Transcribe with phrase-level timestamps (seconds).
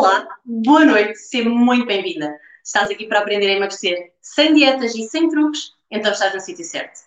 [0.00, 2.32] Olá, boa noite, seja muito bem-vinda.
[2.64, 6.64] Estás aqui para aprender a emagrecer sem dietas e sem truques, então estás no sítio
[6.64, 7.00] certo.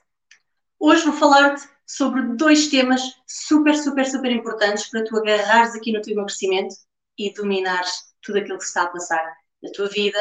[0.78, 6.02] Hoje vou falar-te sobre dois temas super, super, super importantes para tu agarrares aqui no
[6.02, 6.76] teu emagrecimento
[7.18, 10.20] e dominares tudo aquilo que está a passar na tua vida,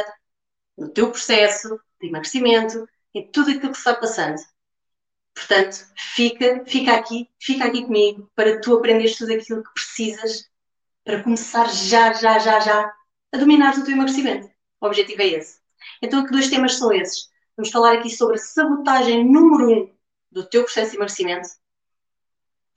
[0.78, 4.40] no teu processo de emagrecimento e tudo aquilo que se vai passando.
[5.34, 10.49] Portanto, fica, fica aqui, fica aqui comigo para tu aprenderes tudo aquilo que precisas
[11.04, 12.94] para começar já, já, já, já
[13.32, 14.50] a dominar o teu emagrecimento.
[14.80, 15.60] O objetivo é esse.
[16.02, 17.28] Então, que dois temas são esses?
[17.56, 19.94] Vamos falar aqui sobre a sabotagem número um
[20.30, 21.48] do teu processo de emagrecimento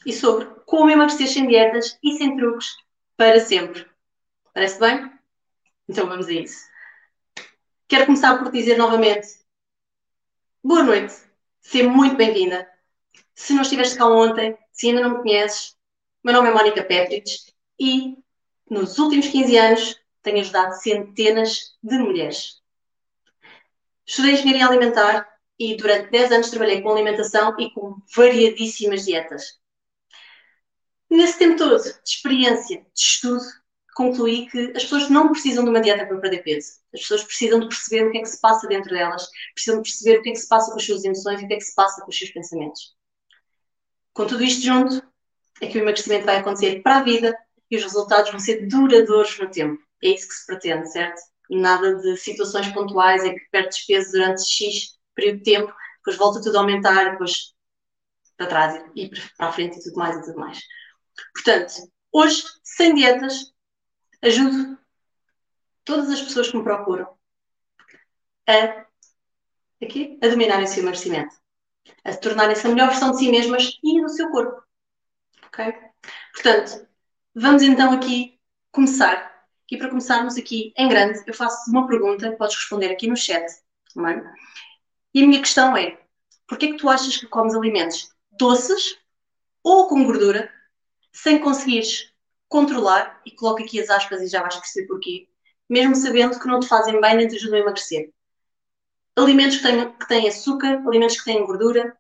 [0.06, 2.68] e sobre como emagrecer sem dietas e sem truques
[3.16, 3.88] para sempre.
[4.54, 5.12] Parece bem?
[5.88, 6.66] Então vamos a isso.
[7.88, 9.28] Quero começar por dizer novamente
[10.64, 11.14] boa noite,
[11.62, 12.68] seja muito bem-vinda.
[13.36, 15.78] Se não estiveste cá ontem, se ainda não me conheces,
[16.24, 18.18] meu nome é Mónica Petrich e
[18.70, 22.62] nos últimos 15 anos tenho ajudado centenas de mulheres.
[24.06, 29.60] Estudei engenharia alimentar e durante 10 anos trabalhei com alimentação e com variadíssimas dietas.
[31.10, 33.44] Nesse tempo todo de experiência, de estudo,
[33.96, 36.80] concluí que as pessoas não precisam de uma dieta para perder peso.
[36.94, 39.90] As pessoas precisam de perceber o que é que se passa dentro delas, precisam de
[39.90, 41.58] perceber o que é que se passa com as suas emoções e o que é
[41.58, 42.96] que se passa com os seus pensamentos.
[44.14, 45.04] Com tudo isto junto,
[45.62, 47.38] é que o emagrecimento vai acontecer para a vida
[47.74, 49.82] e os resultados vão ser duradouros no tempo.
[50.04, 51.20] É isso que se pretende, certo?
[51.50, 56.18] E nada de situações pontuais em que perdes peso durante X período de tempo, depois
[56.18, 57.56] volta tudo a aumentar, depois
[58.38, 60.60] para trás e para a frente e tudo mais e tudo mais.
[61.34, 61.74] Portanto,
[62.12, 63.52] hoje, sem dietas,
[64.22, 64.78] ajudo
[65.84, 67.08] todas as pessoas que me procuram
[68.47, 68.86] a,
[69.84, 71.36] aqui, a dominarem o seu emagrecimento,
[72.03, 74.62] a tornarem-se a melhor versão de si mesmas e do seu corpo.
[75.47, 75.74] Ok?
[76.34, 76.93] Portanto,
[77.36, 78.40] Vamos então aqui
[78.72, 79.34] começar.
[79.72, 83.44] E para começarmos aqui em grande, eu faço uma pergunta, podes responder aqui no chat.
[83.44, 84.34] É?
[85.16, 86.00] E a minha questão é:
[86.48, 88.98] porquê é que tu achas que comes alimentos doces
[89.64, 90.52] ou com gordura
[91.12, 92.14] sem conseguires
[92.48, 95.28] controlar, e coloco aqui as aspas e já vais perceber porquê,
[95.68, 98.12] mesmo sabendo que não te fazem bem nem te ajudam a emagrecer?
[99.16, 101.98] Alimentos que têm, que têm açúcar, alimentos que têm gordura.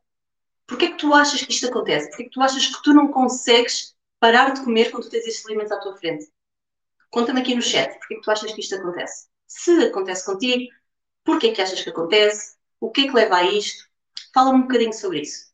[0.67, 2.09] Porquê é que tu achas que isto acontece?
[2.09, 5.27] Porquê é que tu achas que tu não consegues parar de comer quando tu tens
[5.27, 6.31] estes alimentos à tua frente?
[7.09, 9.27] Conta-me aqui no chat, porque é que tu achas que isto acontece?
[9.45, 10.73] Se acontece contigo,
[11.25, 12.55] porquê é que achas que acontece?
[12.79, 13.85] O que é que leva a isto?
[14.33, 15.51] Fala-me um bocadinho sobre isso.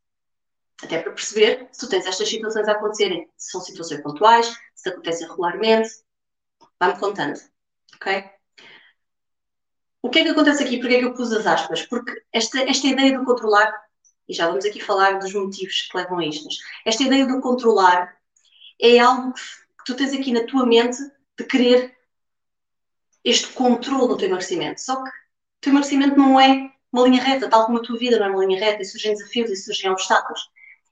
[0.84, 3.28] Até para perceber se tu tens estas situações a acontecerem.
[3.36, 5.90] Se são situações pontuais, se acontecem regularmente.
[6.80, 7.40] Vai-me contando.
[7.96, 8.24] Ok?
[10.04, 10.78] O que é que acontece aqui?
[10.78, 11.88] Porquê é que eu pus as aspas?
[11.88, 13.74] Porque esta, esta ideia de controlar,
[14.28, 16.48] e já vamos aqui falar dos motivos que levam a isto,
[16.86, 18.19] esta ideia de controlar
[18.80, 19.42] é algo que,
[19.86, 20.98] tu tens aqui na tua mente
[21.38, 21.96] de querer
[23.24, 24.82] este controle no teu emagrecimento.
[24.82, 25.14] Só que o
[25.62, 28.46] teu emagrecimento não é uma linha reta, tal como a tua vida não é uma
[28.46, 30.42] linha reta, e surgem desafios e surgem obstáculos.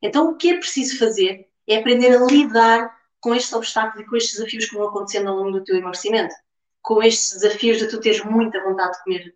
[0.01, 4.15] Então, o que é preciso fazer é aprender a lidar com estes obstáculos e com
[4.15, 6.33] estes desafios que vão acontecendo ao longo do teu emagrecimento.
[6.81, 9.35] Com estes desafios de tu teres muita vontade de comer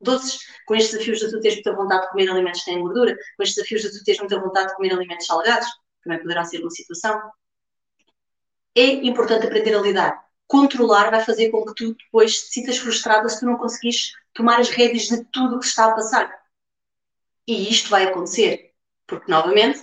[0.00, 3.16] doces, com estes desafios de tu teres muita vontade de comer alimentos que têm gordura,
[3.36, 5.68] com estes desafios de tu teres muita vontade de comer alimentos salgados,
[6.02, 7.20] também poderá ser uma situação
[8.78, 10.24] é importante aprender a lidar.
[10.46, 14.60] Controlar vai fazer com que tu depois te sintas frustrada se tu não conseguires tomar
[14.60, 16.32] as rédeas de tudo o que está a passar.
[17.46, 18.72] E isto vai acontecer,
[19.06, 19.82] porque novamente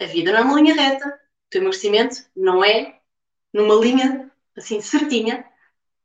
[0.00, 3.00] a vida não é uma linha reta, o teu emagrecimento não é
[3.52, 5.44] numa linha assim certinha.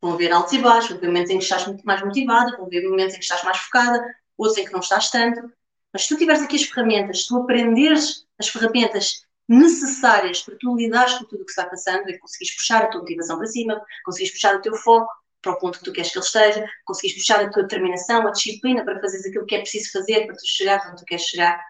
[0.02, 2.66] Vão haver altos e baixos, vão haver momentos em que estás muito mais motivada, vão
[2.66, 4.04] haver momentos em que estás mais focada,
[4.38, 5.52] outros em que não estás tanto.
[5.94, 10.74] Mas se tu tiveres aqui as ferramentas, se tu aprenderes as ferramentas necessárias para tu
[10.78, 13.82] lidares com tudo o que está passando e conseguires puxar a tua motivação para cima,
[14.06, 15.12] conseguires puxar o teu foco
[15.42, 18.32] para o ponto que tu queres que ele esteja, conseguires puxar a tua determinação, a
[18.32, 21.62] disciplina para fazeres aquilo que é preciso fazer para tu chegares onde tu queres chegar,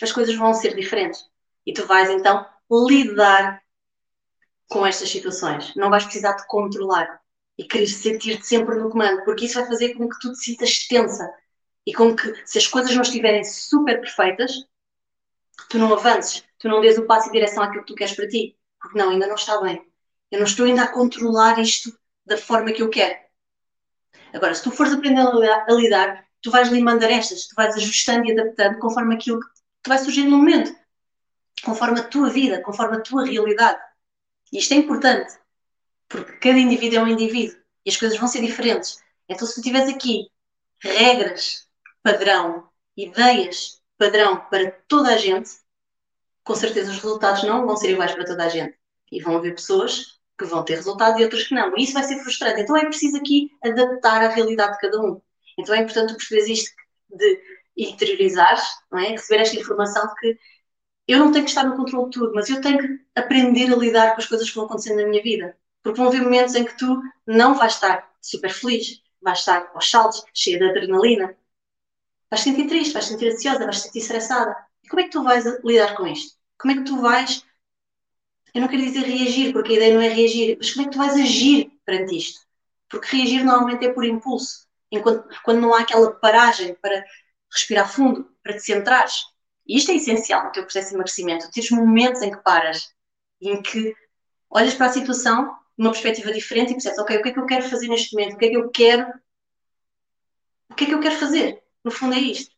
[0.00, 1.24] as coisas vão ser diferentes.
[1.66, 3.60] E tu vais então lidar
[4.68, 5.74] com estas situações.
[5.74, 7.20] Não vais precisar de controlar
[7.58, 10.86] e querer sentir-te sempre no comando, porque isso vai fazer com que tu te sintas
[10.86, 11.28] tensa
[11.84, 14.52] e com que, se as coisas não estiverem super perfeitas,
[15.68, 18.28] tu não avances, tu não dês o passo em direção àquilo que tu queres para
[18.28, 18.56] ti.
[18.80, 19.84] Porque não, ainda não está bem.
[20.30, 23.16] Eu não estou ainda a controlar isto da forma que eu quero.
[24.32, 28.32] Agora, se tu fores aprendendo a lidar, tu vais limando arestas, tu vais ajustando e
[28.32, 30.74] adaptando conforme aquilo que vai surgindo no momento.
[31.64, 33.80] Conforme a tua vida, conforme a tua realidade.
[34.52, 35.32] E isto é importante,
[36.08, 39.02] porque cada indivíduo é um indivíduo e as coisas vão ser diferentes.
[39.28, 40.28] Então, se tu tiveres aqui
[40.80, 41.66] regras,
[42.02, 45.50] padrão, ideias, padrão para toda a gente,
[46.46, 48.78] com certeza os resultados não vão ser iguais para toda a gente.
[49.10, 51.76] E vão haver pessoas que vão ter resultado e outras que não.
[51.76, 52.60] E isso vai ser frustrante.
[52.60, 55.20] Então é preciso aqui adaptar à realidade de cada um.
[55.58, 56.70] Então é importante tu perceberes isto
[57.10, 57.40] de
[57.76, 59.08] interiorizar, não é?
[59.08, 60.38] receber esta informação de que
[61.08, 63.76] eu não tenho que estar no controle de tudo, mas eu tenho que aprender a
[63.76, 65.56] lidar com as coisas que vão acontecendo na minha vida.
[65.82, 69.90] Porque vão haver momentos em que tu não vais estar super feliz, vais estar aos
[69.90, 71.36] saltos, cheia de adrenalina,
[72.30, 74.56] vais sentir triste, vais sentir ansiosa, vais sentir estressada.
[74.84, 76.35] E como é que tu vais lidar com isto?
[76.58, 77.44] Como é que tu vais.
[78.54, 80.92] Eu não quero dizer reagir, porque a ideia não é reagir, mas como é que
[80.92, 82.40] tu vais agir perante isto?
[82.88, 87.04] Porque reagir normalmente é por impulso, enquanto, quando não há aquela paragem para
[87.52, 89.14] respirar fundo, para te centrares.
[89.66, 91.50] E isto é essencial no teu processo de emagrecimento.
[91.50, 92.94] Teres momentos em que paras,
[93.40, 93.94] em que
[94.48, 97.46] olhas para a situação numa perspectiva diferente e percebes, ok, o que é que eu
[97.46, 98.34] quero fazer neste momento?
[98.34, 99.12] O que é que eu quero?
[100.70, 101.62] O que é que eu quero fazer?
[101.84, 102.55] No fundo é isto.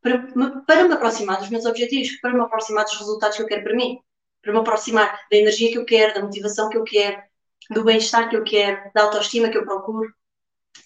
[0.00, 3.46] Para me, para me aproximar dos meus objetivos, para me aproximar dos resultados que eu
[3.46, 3.98] quero para mim,
[4.42, 7.22] para me aproximar da energia que eu quero, da motivação que eu quero,
[7.70, 10.12] do bem-estar que eu quero, da autoestima que eu procuro.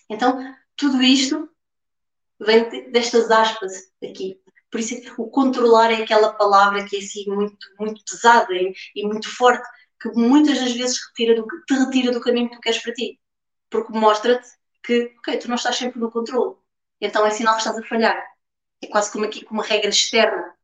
[0.08, 1.48] Então, tudo isto
[2.40, 3.72] vem destas aspas
[4.02, 4.40] aqui.
[4.70, 9.06] Por isso, o controlar é aquela palavra que é assim muito, muito pesada e, e
[9.06, 9.62] muito forte,
[10.00, 13.20] que muitas das vezes retira do, te retira do caminho que tu queres para ti.
[13.70, 14.48] Porque mostra-te
[14.82, 16.56] que, ok, tu não estás sempre no controle.
[17.00, 18.31] Então é sinal que estás a falhar.
[18.82, 20.54] É quase como aqui uma regra externa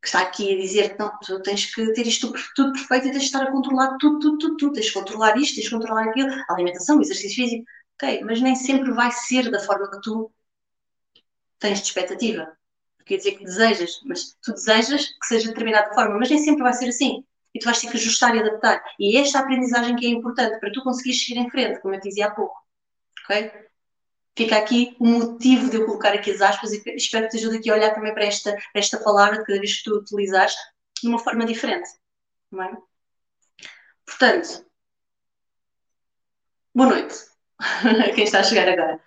[0.00, 3.20] que está aqui a dizer não, tu tens que ter isto tudo perfeito e tens
[3.20, 4.72] de estar a controlar tudo, tudo, tudo, tudo.
[4.72, 7.64] Tens de controlar isto, tens de controlar aquilo, alimentação, exercício físico.
[7.94, 10.32] Ok, mas nem sempre vai ser da forma que tu
[11.60, 12.52] tens de expectativa.
[13.06, 16.62] Quer dizer que desejas, mas tu desejas que seja de determinada forma, mas nem sempre
[16.62, 17.24] vai ser assim.
[17.54, 18.82] E tu vais ter que ajustar e adaptar.
[18.98, 22.08] E esta aprendizagem que é importante para tu conseguires seguir em frente, como eu te
[22.08, 22.56] dizia há pouco.
[23.24, 23.52] Ok?
[24.34, 27.58] Fica aqui o motivo de eu colocar aqui as aspas e espero que te ajude
[27.58, 30.54] aqui a olhar também para esta, esta palavra de cada vez que tu utilizares
[31.02, 31.88] de uma forma diferente.
[32.50, 32.76] Não é?
[34.06, 34.64] Portanto,
[36.74, 37.14] boa noite
[37.60, 39.00] a quem está a chegar agora.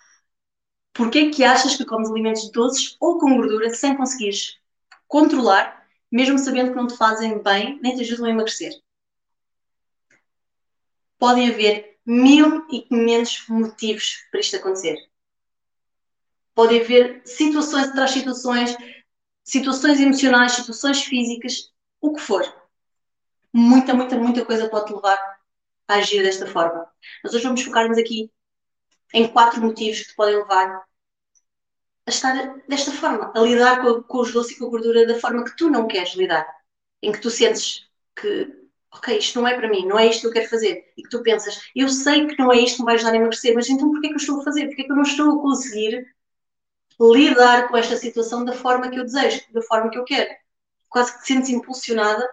[0.93, 4.59] Porquê que achas que comes alimentos doces ou com gordura sem conseguires
[5.07, 8.71] controlar, mesmo sabendo que não te fazem bem nem te ajudam a emagrecer?
[11.17, 14.95] Podem haver 1500 motivos para isto acontecer.
[16.55, 18.75] Podem haver situações atrás situações,
[19.43, 21.71] situações emocionais, situações físicas,
[22.01, 22.43] o que for.
[23.53, 25.19] Muita, muita, muita coisa pode levar
[25.87, 26.87] a agir desta forma.
[27.23, 28.31] Mas hoje vamos focar-nos aqui
[29.13, 30.83] em quatro motivos que te podem levar
[32.05, 35.19] a estar desta forma, a lidar com, com os doces e com a gordura da
[35.19, 36.47] forma que tu não queres lidar,
[37.01, 38.53] em que tu sentes que,
[38.91, 41.09] ok, isto não é para mim, não é isto que eu quero fazer, e que
[41.09, 43.69] tu pensas, eu sei que não é isto que me vai ajudar a emagrecer, mas
[43.69, 44.67] então porquê que eu estou a fazer?
[44.67, 46.14] Porquê que eu não estou a conseguir
[46.99, 50.33] lidar com esta situação da forma que eu desejo, da forma que eu quero?
[50.89, 52.29] Quase que te sentes impulsionada a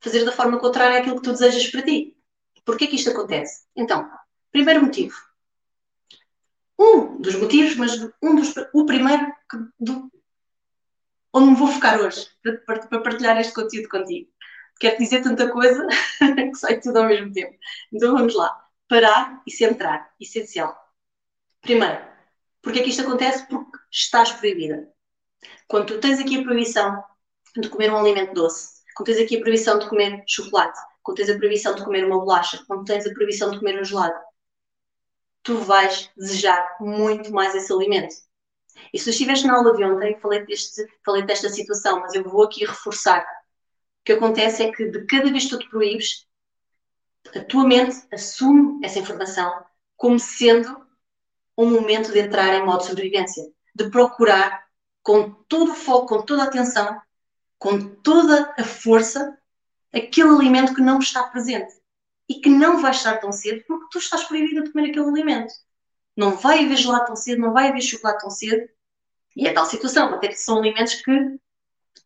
[0.00, 2.16] fazer da forma contrária àquilo que tu desejas para ti.
[2.64, 3.64] Porquê que isto acontece?
[3.76, 4.10] Então,
[4.50, 5.16] primeiro motivo,
[6.78, 7.92] um dos motivos, mas
[8.22, 10.10] um dos, o primeiro que, do,
[11.32, 14.30] onde me vou focar hoje para, para, partilhar este conteúdo contigo.
[14.80, 15.86] Quero dizer tanta coisa
[16.18, 17.56] que sai tudo ao mesmo tempo.
[17.92, 18.64] Então vamos lá.
[18.88, 20.12] Parar e centrar.
[20.20, 20.76] Essencial.
[21.60, 22.13] Primeiro,
[22.64, 23.46] porque é que isto acontece?
[23.46, 24.88] Porque estás proibida.
[25.68, 27.04] Quando tu tens aqui a proibição
[27.54, 31.28] de comer um alimento doce, quando tens aqui a proibição de comer chocolate, quando tens
[31.28, 34.18] a proibição de comer uma bolacha, quando tens a proibição de comer um gelado,
[35.42, 38.14] tu vais desejar muito mais esse alimento.
[38.92, 42.24] E se tu estiveres na aula de ontem, falei, deste, falei desta situação, mas eu
[42.24, 43.20] vou aqui reforçar.
[43.20, 46.26] O que acontece é que de cada vez que tu te proíbes,
[47.34, 49.64] a tua mente assume essa informação
[49.96, 50.83] como sendo
[51.56, 53.44] um momento de entrar em modo de sobrevivência,
[53.74, 54.64] de procurar
[55.02, 57.00] com todo o foco, com toda a atenção,
[57.58, 59.38] com toda a força,
[59.92, 61.74] aquele alimento que não está presente
[62.28, 65.52] e que não vai estar tão cedo porque tu estás proibida de comer aquele alimento.
[66.16, 68.68] Não vai haver gelado tão cedo, não vai haver chocolate tão cedo.
[69.36, 71.38] E é tal situação, até que são alimentos que,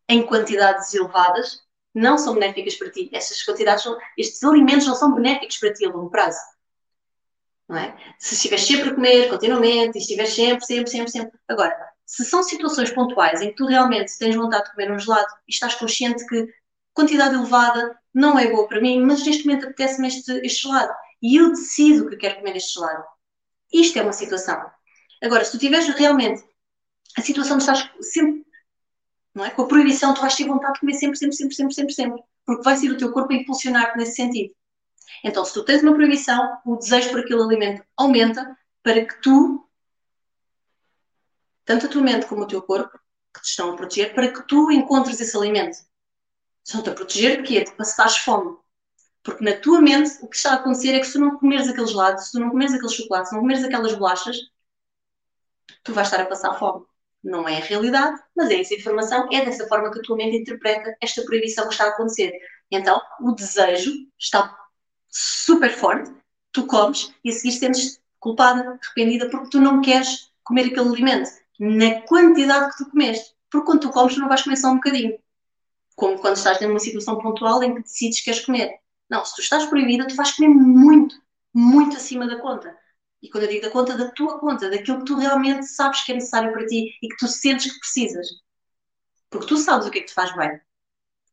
[0.09, 1.63] em quantidades elevadas,
[1.95, 3.11] não são benéficas para ti.
[3.13, 3.85] Estas quantidades
[4.17, 6.39] estes alimentos não são benéficos para ti a longo prazo.
[7.69, 7.97] Não é?
[8.19, 11.39] Se estiveres sempre a comer continuamente, e estiveres sempre, sempre, sempre, sempre.
[11.47, 15.29] Agora, se são situações pontuais em que tu realmente tens vontade de comer um gelado
[15.47, 16.49] e estás consciente que
[16.95, 20.93] quantidade elevada não é boa para mim, mas neste momento apetece-me este, este gelado.
[21.23, 23.05] E eu decido que quero comer este gelado.
[23.73, 24.59] Isto é uma situação.
[25.23, 26.43] Agora, se tu tiveres realmente
[27.17, 28.45] a situação de estar sempre,
[29.35, 29.51] não é?
[29.51, 32.23] Com a proibição, tu vais ter vontade de comer sempre, sempre, sempre, sempre, sempre, sempre.
[32.47, 34.55] Porque vai ser o teu corpo a impulsionar-te nesse sentido.
[35.25, 39.69] Então, se tu tens uma proibição, o desejo por aquele alimento aumenta para que tu,
[41.65, 42.99] tanto a tua mente como o teu corpo,
[43.35, 45.77] que te estão a proteger, para que tu encontres esse alimento.
[46.65, 47.65] Estão-te a proteger de quê?
[47.65, 48.57] De passares fome.
[49.23, 51.69] Porque na tua mente o que está a acontecer é que se tu não comeres
[51.69, 54.37] aqueles lados, se tu não comeres aqueles chocolates, se não comeres aquelas bolachas,
[55.83, 56.87] tu vais estar a passar fome.
[57.23, 60.37] Não é a realidade, mas é essa informação, é dessa forma que a tua mente
[60.37, 62.33] interpreta esta proibição que está a acontecer.
[62.71, 64.58] Então, o desejo está
[65.09, 66.11] super forte,
[66.53, 71.31] tu comes e a seguir sentes culpada, arrependida, porque tu não queres comer aquele alimento
[71.59, 73.35] na quantidade que tu comeste.
[73.51, 75.19] Porque quando tu comes, tu não vais comer só um bocadinho.
[75.97, 78.79] Como quando estás numa situação pontual em que decides que queres comer.
[79.09, 81.17] Não, se tu estás proibida, tu vais comer muito,
[81.53, 82.77] muito acima da conta.
[83.23, 86.13] E quando eu digo da conta, da tua conta, daquilo que tu realmente sabes que
[86.13, 88.29] é necessário para ti e que tu sentes que precisas.
[89.31, 90.61] Porque tu sabes o que é que te faz bem.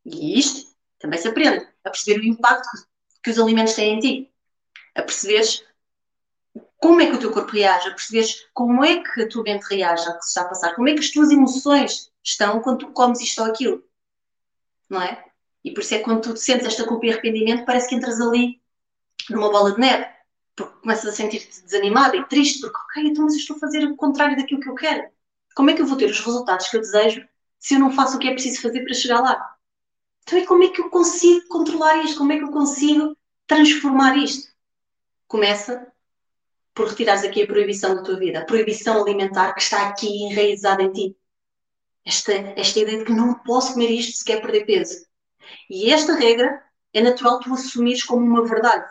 [0.05, 1.67] E isto também se aprende.
[1.83, 2.77] A perceber o impacto que
[3.29, 4.31] os alimentos têm em ti.
[4.95, 5.63] A perceberes
[6.77, 9.63] como é que o teu corpo reage, a perceberes como é que a tua mente
[9.63, 12.79] reage ao que se está a passar, como é que as tuas emoções estão quando
[12.79, 13.83] tu comes isto ou aquilo.
[14.89, 15.23] Não é?
[15.63, 18.21] E por isso é que quando tu sentes esta culpa e arrependimento, parece que entras
[18.21, 18.61] ali
[19.29, 20.15] numa bola de neve
[20.55, 23.85] porque começas a sentir-te desanimada e triste, porque, ok, então mas eu estou a fazer
[23.85, 25.09] o contrário daquilo que eu quero.
[25.53, 27.27] Como é que eu vou ter os resultados que eu desejo
[27.59, 29.55] se eu não faço o que é preciso fazer para chegar lá?
[30.23, 32.17] Então, e como é que eu consigo controlar isto?
[32.17, 33.14] Como é que eu consigo
[33.47, 34.53] transformar isto?
[35.27, 35.91] Começa
[36.73, 40.83] por retirares aqui a proibição da tua vida, a proibição alimentar que está aqui enraizada
[40.83, 41.17] em ti.
[42.05, 45.05] Esta, esta ideia de que não posso comer isto se quer perder peso.
[45.69, 46.61] E esta regra
[46.93, 48.85] é natural tu assumires como uma verdade.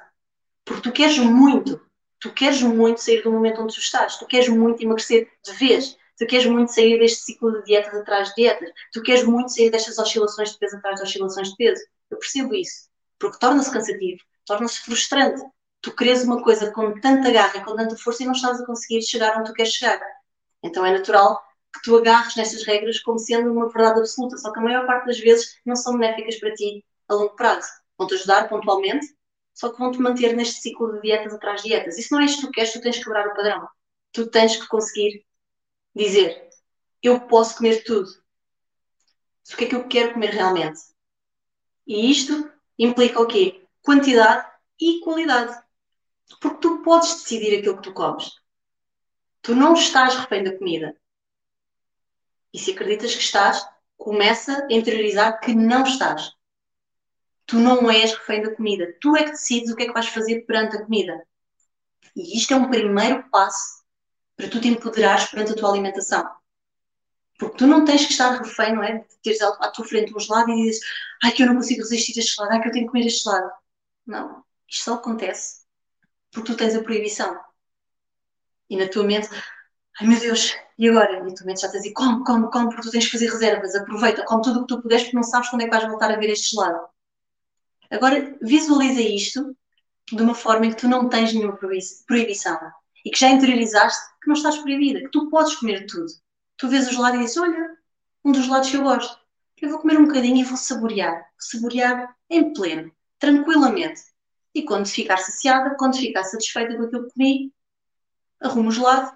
[0.65, 1.81] Porque tu queres muito,
[2.19, 5.97] tu queres muito sair do momento onde tu estás, tu queres muito emagrecer de vez,
[6.19, 9.71] tu queres muito sair deste ciclo de dietas atrás de dietas, tu queres muito sair
[9.71, 11.83] destas oscilações de peso atrás de oscilações de peso.
[12.11, 15.43] Eu percebo isso, porque torna-se cansativo, torna-se frustrante.
[15.81, 19.03] Tu queres uma coisa com tanta garra, com tanta força e não estás a conseguir
[19.03, 20.01] chegar onde tu queres chegar.
[20.63, 21.43] Então é natural
[21.75, 25.07] que tu agarres nestas regras como sendo uma verdade absoluta, só que a maior parte
[25.07, 27.69] das vezes não são benéficas para ti a longo prazo.
[27.99, 29.07] Vão-te ajudar pontualmente,
[29.53, 31.99] só que vão-te manter neste ciclo de dietas atrás de dietas.
[31.99, 33.69] Isso não é isto que tu queres, tu tens que quebrar o padrão.
[34.13, 35.25] Tu tens que conseguir
[35.95, 36.49] dizer:
[37.03, 38.09] eu posso comer tudo.
[39.53, 40.81] o que é que eu quero comer realmente?
[41.87, 43.64] E isto implica o quê?
[43.85, 44.49] Quantidade
[44.81, 45.63] e qualidade.
[46.41, 48.41] Porque tu podes decidir aquilo que tu comes.
[49.43, 50.97] Tu não estás refém da comida.
[52.51, 53.63] E se acreditas que estás,
[53.99, 56.33] começa a interiorizar que não estás.
[57.45, 58.97] Tu não és refém da comida.
[59.03, 61.23] Tu é que decides o que é que vais fazer perante a comida.
[62.17, 63.85] E isto é um primeiro passo
[64.35, 66.27] para tu te empoderares perante a tua alimentação.
[67.39, 68.99] Porque tu não tens que estar refém, não é?
[68.99, 70.81] De teres à tua frente um gelado e dizes
[71.23, 73.07] ai que eu não consigo resistir a este gelado, ai que eu tenho que comer
[73.07, 73.53] este gelado.
[74.07, 74.45] Não.
[74.69, 75.65] Isto só acontece
[76.31, 77.39] porque tu tens a proibição.
[78.69, 79.29] E na tua mente,
[80.01, 81.19] ai meu Deus, e agora?
[81.19, 83.31] E na tua mente já tens e come, come, come, porque tu tens que fazer
[83.31, 85.89] reservas, aproveita, come tudo o que tu puderes porque não sabes quando é que vais
[85.89, 86.89] voltar a ver este gelado.
[87.91, 89.57] Agora, visualiza isto
[90.11, 91.57] de uma forma em que tu não tens nenhuma
[92.07, 92.59] proibição
[93.05, 96.07] e que já interiorizaste que não estás proibida, que tu podes comer tudo.
[96.57, 97.77] Tu vês o gelado e dizes: Olha,
[98.25, 99.23] um dos gelados que eu gosto.
[99.61, 101.27] Eu vou comer um bocadinho e vou saborear.
[101.39, 102.93] Saborear em pleno,
[103.25, 104.03] tranquilamente.
[104.55, 107.53] E quando ficar saciada, quando ficar satisfeita com aquilo que comi,
[108.41, 109.13] arrumo o gelado.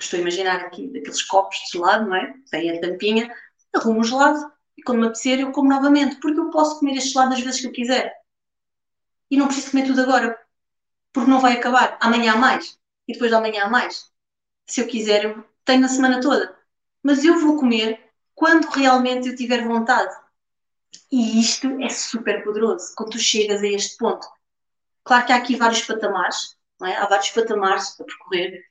[0.00, 2.34] Estou a imaginar aqui daqueles copos de gelado, não é?
[2.50, 3.34] Tem a tampinha.
[3.74, 7.10] Arrumo o gelado e quando me apetecer eu como novamente, porque eu posso comer este
[7.10, 8.14] gelado as vezes que eu quiser.
[9.30, 10.38] E não preciso comer tudo agora,
[11.12, 11.98] porque não vai acabar.
[12.00, 14.10] Amanhã há mais, e depois de amanhã há mais.
[14.66, 16.56] Se eu quiser, eu tenho a semana toda.
[17.02, 18.00] Mas eu vou comer
[18.34, 20.14] quando realmente eu tiver vontade.
[21.10, 24.26] E isto é super poderoso, quando tu chegas a este ponto.
[25.04, 26.96] Claro que há aqui vários patamares, é?
[26.96, 28.64] há vários patamares a percorrer,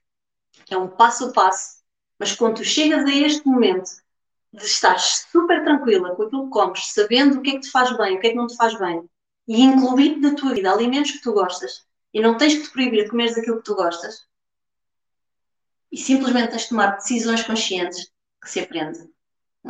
[0.70, 1.84] é um passo a passo,
[2.20, 3.90] mas quando tu chegas a este momento
[4.54, 7.96] de estar super tranquila com aquilo que comes, sabendo o que é que te faz
[7.98, 9.08] bem, o que é que não te faz bem,
[9.48, 13.04] e incluir na tua vida alimentos que tu gostas, e não tens que te proibir
[13.04, 14.28] de comeres aquilo que tu gostas,
[15.92, 19.10] e simplesmente tens de tomar decisões conscientes que se aprende.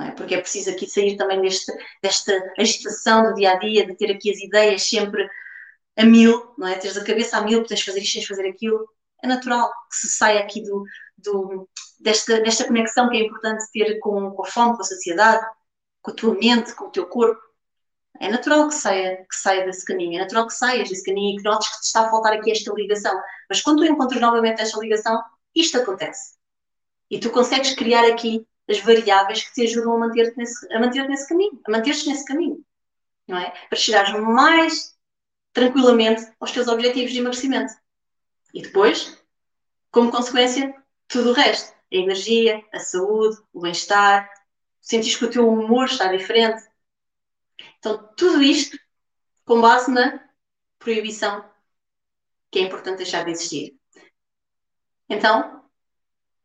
[0.02, 0.12] É?
[0.12, 4.12] Porque é preciso aqui sair também deste, desta agitação do dia a dia, de ter
[4.12, 5.28] aqui as ideias sempre
[5.98, 6.76] a mil, não é?
[6.76, 8.88] Teres a cabeça a mil, tens de fazer isto, tens de fazer aquilo.
[9.24, 10.84] É natural que se saia aqui do,
[11.18, 11.68] do,
[12.00, 15.46] desta, desta conexão que é importante ter com, com a fome, com a saciedade,
[16.02, 17.42] com a tua mente, com o teu corpo.
[18.20, 21.38] É natural que saia, que saia desse caminho, é natural que saias desse caminho e
[21.38, 23.20] que notes que te está a faltar aqui esta ligação.
[23.50, 25.22] Mas quando tu encontras novamente esta ligação,
[25.56, 26.36] isto acontece.
[27.10, 31.08] E tu consegues criar aqui as variáveis que te ajudam a manter-te nesse, a manter
[31.08, 32.64] nesse caminho, a manter-te nesse caminho,
[33.28, 33.52] não é?
[33.70, 34.96] Para chegares mais
[35.54, 37.74] tranquilamente aos teus objetivos de emagrecimento.
[38.54, 39.18] E depois,
[39.92, 40.74] como consequência,
[41.08, 41.76] tudo o resto.
[41.92, 44.30] A energia, a saúde, o bem-estar,
[44.82, 46.62] sentis que o teu humor está diferente.
[47.80, 48.78] Então, tudo isto
[49.46, 50.20] com base na
[50.78, 51.50] proibição
[52.52, 53.78] que é importante deixar de existir.
[55.10, 55.64] Então,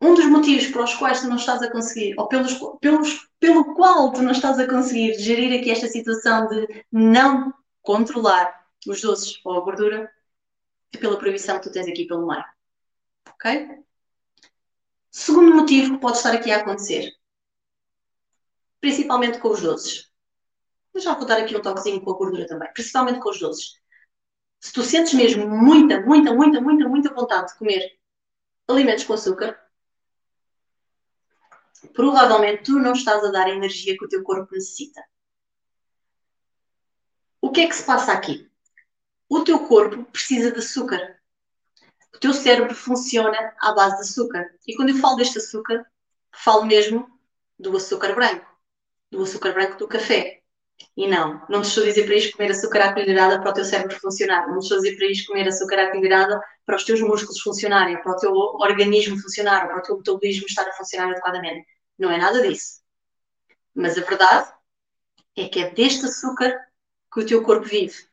[0.02, 4.12] um dos motivos pelos quais tu não estás a conseguir, ou pelos, pelos, pelo qual
[4.12, 9.56] tu não estás a conseguir gerir aqui esta situação de não controlar os doces ou
[9.56, 10.12] a gordura,
[10.92, 12.44] é pela proibição que tu tens aqui pelo meio.
[13.30, 13.84] Ok?
[15.08, 17.12] Segundo motivo que pode estar aqui a acontecer,
[18.80, 20.10] principalmente com os doces.
[20.92, 23.80] Mas já vou dar aqui um toquezinho com a gordura também, principalmente com os doces.
[24.58, 27.88] Se tu sentes mesmo muita, muita, muita, muita, muita vontade de comer
[28.68, 29.58] alimentos com açúcar,
[31.88, 35.02] provavelmente tu não estás a dar a energia que o teu corpo necessita.
[37.40, 38.48] O que é que se passa aqui?
[39.28, 41.18] O teu corpo precisa de açúcar.
[42.14, 44.50] O teu cérebro funciona à base de açúcar.
[44.66, 45.84] E quando eu falo deste açúcar,
[46.32, 47.08] falo mesmo
[47.58, 48.46] do açúcar branco,
[49.10, 50.42] do açúcar branco do café.
[50.96, 53.54] E não, não te estou a dizer para isto comer açúcar à colherada para o
[53.54, 54.48] teu cérebro funcionar.
[54.48, 57.40] Não te estou a dizer para isto comer açúcar à colherada para os teus músculos
[57.40, 61.66] funcionarem, para o teu organismo funcionar, para o teu metabolismo estar a funcionar adequadamente.
[61.98, 62.80] Não é nada disso.
[63.74, 64.52] Mas a verdade
[65.36, 66.68] é que é deste açúcar
[67.12, 68.06] que o teu corpo vive.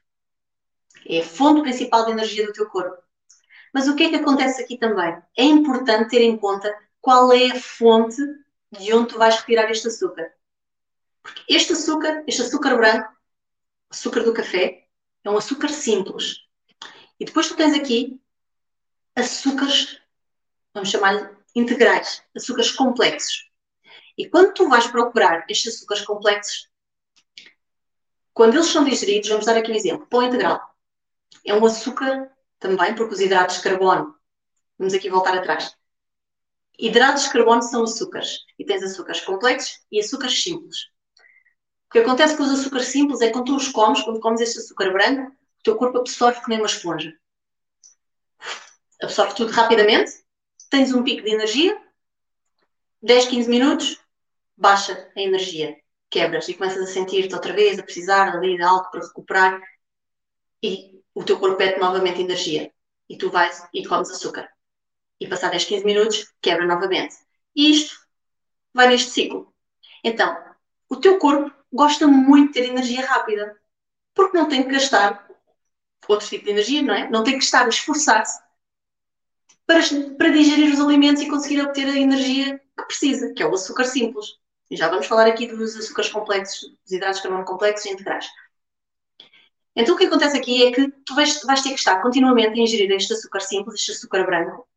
[1.07, 3.01] É a fonte principal de energia do teu corpo.
[3.73, 5.21] Mas o que é que acontece aqui também?
[5.37, 8.21] É importante ter em conta qual é a fonte
[8.71, 10.33] de onde tu vais retirar este açúcar.
[11.21, 13.11] Porque este açúcar, este açúcar branco,
[13.89, 14.87] açúcar do café,
[15.23, 16.47] é um açúcar simples.
[17.19, 18.19] E depois tu tens aqui
[19.15, 20.01] açúcares,
[20.73, 23.48] vamos chamar-lhe integrais, açúcares complexos.
[24.19, 26.69] E quando tu vais procurar estes açúcares complexos,
[28.33, 30.59] quando eles são digeridos, vamos dar aqui um exemplo, pão integral.
[31.45, 32.29] É um açúcar
[32.59, 34.13] também, porque os hidratos de carbono,
[34.77, 35.73] vamos aqui voltar atrás.
[36.77, 38.39] Hidratos de carbono são açúcares.
[38.59, 40.89] E tens açúcares complexos e açúcares simples.
[41.87, 44.41] O que acontece com os açúcares simples é que quando tu os comes, quando comes
[44.41, 47.17] este açúcar branco, o teu corpo absorve nem uma esponja.
[49.01, 50.11] Absorve tudo rapidamente,
[50.69, 51.81] tens um pico de energia,
[53.01, 54.08] 10, 15 minutos,
[54.59, 55.77] baixa a energia,
[56.09, 59.61] quebras e começas a sentir-te outra vez, a precisar ali de algo para recuperar
[60.61, 62.71] e o teu corpo pede novamente energia
[63.09, 64.49] e tu vais e comes açúcar.
[65.19, 67.15] E passar 10, 15 minutos, quebra novamente.
[67.55, 67.97] E isto
[68.73, 69.53] vai neste ciclo.
[70.03, 70.37] Então,
[70.89, 73.57] o teu corpo gosta muito de ter energia rápida,
[74.13, 75.27] porque não tem que gastar
[76.07, 77.09] outro tipo de energia, não é?
[77.09, 78.41] Não tem que estar a esforçar-se
[79.65, 79.79] para,
[80.17, 83.85] para digerir os alimentos e conseguir obter a energia que precisa, que é o açúcar
[83.85, 84.38] simples.
[84.69, 88.27] E já vamos falar aqui dos açúcares complexos, dos hidratos de carbono complexos e integrais.
[89.75, 92.63] Então o que acontece aqui é que tu vais, vais ter que estar continuamente a
[92.63, 94.67] ingerir este açúcar simples, este açúcar branco,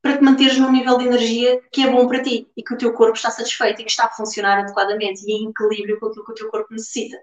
[0.00, 2.78] para te manteres num nível de energia que é bom para ti e que o
[2.78, 6.24] teu corpo está satisfeito e que está a funcionar adequadamente e em equilíbrio com aquilo
[6.24, 7.18] que o teu corpo necessita.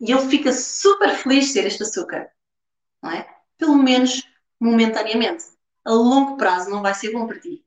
[0.00, 2.30] E ele fica super feliz de ter este açúcar,
[3.02, 3.28] não é?
[3.58, 4.22] Pelo menos
[4.60, 5.44] momentaneamente.
[5.84, 7.64] A longo prazo não vai ser bom para ti.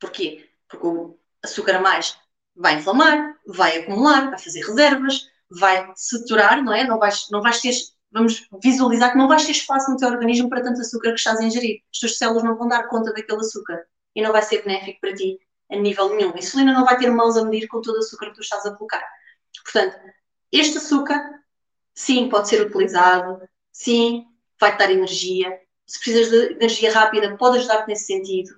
[0.00, 0.48] Porquê?
[0.68, 2.18] Porque o açúcar a mais
[2.58, 6.84] vai inflamar, vai acumular, vai fazer reservas, vai saturar, não é?
[6.84, 7.72] Não vais, não vais ter
[8.10, 11.38] vamos visualizar que não vais ter espaço no teu organismo para tanto açúcar que estás
[11.40, 11.82] a ingerir.
[11.92, 15.14] As tuas células não vão dar conta daquele açúcar e não vai ser benéfico para
[15.14, 15.38] ti
[15.70, 16.32] a nível nenhum.
[16.34, 18.64] A insulina não vai ter mãos a medir com todo o açúcar que tu estás
[18.64, 19.04] a colocar.
[19.62, 19.96] Portanto,
[20.50, 21.20] este açúcar,
[21.94, 23.40] sim, pode ser utilizado,
[23.70, 24.24] sim,
[24.58, 25.60] vai-te dar energia.
[25.86, 28.54] Se precisas de energia rápida, pode ajudar-te nesse sentido.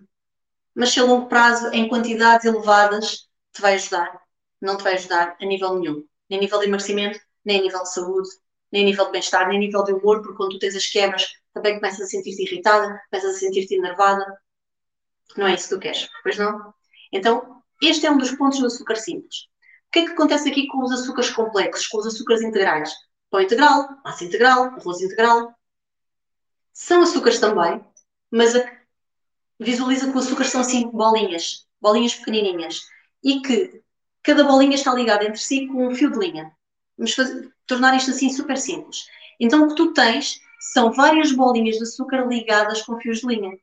[0.74, 4.20] Mas se a longo prazo, em quantidades elevadas, te vai ajudar.
[4.60, 6.04] Não te vai ajudar a nível nenhum.
[6.28, 8.28] Nem a nível de emagrecimento, nem a nível de saúde,
[8.70, 10.86] nem a nível de bem-estar, nem a nível de humor, porque quando tu tens as
[10.86, 14.24] quebras, também começas a sentir-te irritada, começas a sentir-te enervada.
[15.36, 16.74] Não é isso que tu queres, pois não?
[17.12, 19.48] Então, este é um dos pontos do açúcar simples.
[19.88, 22.92] O que é que acontece aqui com os açúcares complexos, com os açúcares integrais?
[23.28, 25.54] Pão integral, massa integral, arroz integral.
[26.72, 27.84] São açúcares também,
[28.30, 28.64] mas a...
[29.58, 32.82] visualiza que os açúcares são assim bolinhas, bolinhas pequenininhas,
[33.22, 33.82] e que
[34.22, 36.52] cada bolinha está ligada entre si com um fio de linha.
[36.96, 39.06] Vamos fazer, tornar isto assim super simples.
[39.38, 40.40] Então o que tu tens
[40.72, 43.58] são várias bolinhas de açúcar ligadas com fios de linha.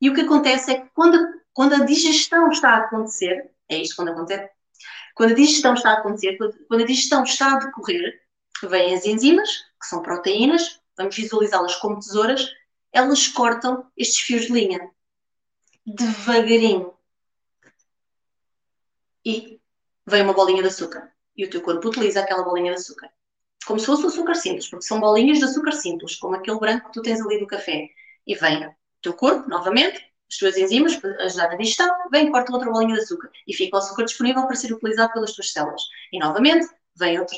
[0.00, 1.18] E o que acontece é que quando,
[1.52, 4.50] quando a digestão está a acontecer, é isto quando acontece,
[5.14, 6.36] quando a digestão está a acontecer,
[6.68, 8.20] quando a digestão está a decorrer,
[8.64, 9.48] vêm as enzimas,
[9.80, 12.50] que são proteínas, vamos visualizá-las como tesouras,
[12.92, 14.90] elas cortam estes fios de linha
[15.86, 16.93] devagarinho.
[19.24, 19.60] E
[20.06, 23.10] vem uma bolinha de açúcar e o teu corpo utiliza aquela bolinha de açúcar.
[23.66, 26.86] Como se fosse o açúcar simples, porque são bolinhas de açúcar simples, como aquele branco
[26.86, 27.88] que tu tens ali do café.
[28.26, 29.98] E vem o teu corpo, novamente,
[30.30, 33.30] as tuas enzimas para ajudar na digestão, vem corta outra bolinha de açúcar.
[33.46, 35.82] E fica o açúcar disponível para ser utilizado pelas tuas células.
[36.12, 37.36] E novamente, vem outro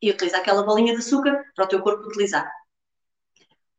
[0.00, 2.50] e utiliza aquela bolinha de açúcar para o teu corpo utilizar.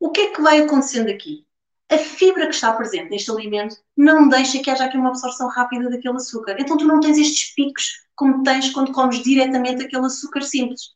[0.00, 1.46] o que é que vai acontecendo aqui?
[1.94, 5.88] A fibra que está presente neste alimento não deixa que haja aqui uma absorção rápida
[5.88, 6.56] daquele açúcar.
[6.58, 10.90] Então tu não tens estes picos como tens quando comes diretamente aquele açúcar simples.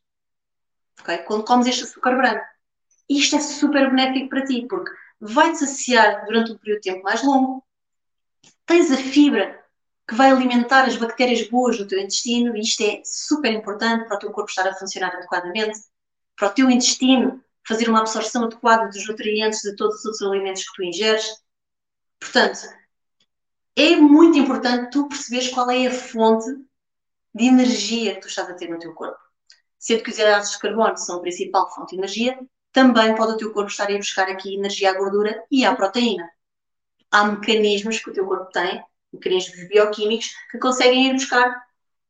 [0.99, 1.19] Okay?
[1.19, 2.43] Quando comes este açúcar branco.
[3.07, 7.23] Isto é super benéfico para ti, porque vai-te saciar durante um período de tempo mais
[7.23, 7.63] longo.
[8.65, 9.57] Tens a fibra
[10.05, 14.17] que vai alimentar as bactérias boas do teu intestino, e isto é super importante para
[14.17, 15.79] o teu corpo estar a funcionar adequadamente,
[16.35, 20.73] para o teu intestino fazer uma absorção adequada dos nutrientes de todos os alimentos que
[20.73, 21.23] tu ingeres.
[22.19, 22.61] Portanto,
[23.75, 26.47] é muito importante tu perceberes qual é a fonte
[27.31, 29.19] de energia que tu estás a ter no teu corpo.
[29.77, 32.39] Sendo que os hidratos de carbono são a principal fonte de energia,
[32.71, 36.27] também pode o teu corpo estar a buscar aqui energia à gordura e à proteína.
[37.11, 41.55] Há mecanismos que o teu corpo tem, mecanismos bioquímicos, que conseguem ir buscar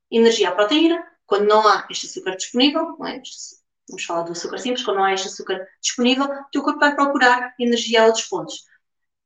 [0.10, 3.18] energia à proteína quando não há este açúcar disponível, não é?
[3.18, 3.59] Este
[3.90, 6.96] vamos falar do açúcar simples, quando não há este açúcar disponível, o teu corpo vai
[6.96, 8.64] procurar energia a outros pontos.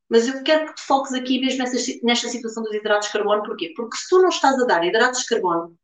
[0.10, 3.44] Mas eu quero que te foques aqui mesmo nesta, nesta situação dos hidratos de carbono,
[3.44, 3.74] porquê?
[3.76, 5.78] Porque se tu não estás a dar hidratos de carbono,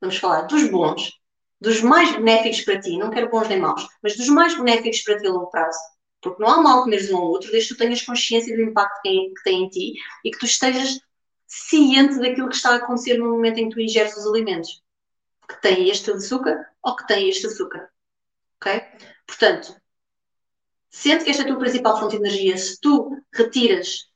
[0.00, 1.12] vamos falar dos bons,
[1.60, 5.18] dos mais benéficos para ti, não quero bons nem maus, mas dos mais benéficos para
[5.18, 5.78] ti a longo prazo,
[6.20, 9.00] porque não há mal comeres um ao outro, desde que tu tenhas consciência do impacto
[9.02, 9.94] que tem em ti
[10.24, 11.00] e que tu estejas
[11.46, 14.82] ciente daquilo que está a acontecer no momento em que tu ingeres os alimentos
[15.48, 17.90] que tem este açúcar ou que tem este açúcar.
[18.60, 18.80] Ok?
[19.26, 19.76] Portanto,
[20.88, 22.56] sente que esta é a tua principal fonte de energia.
[22.56, 24.08] Se tu retiras,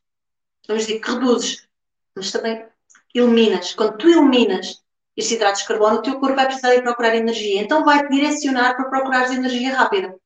[0.69, 1.69] vamos dizer que reduzes,
[2.15, 2.65] mas também
[3.13, 4.81] eliminas, quando tu eliminas
[5.17, 7.61] estes hidratos de carbono, o teu corpo vai precisar de procurar energia.
[7.61, 10.17] Então vai-te direcionar para procurar energia rápida.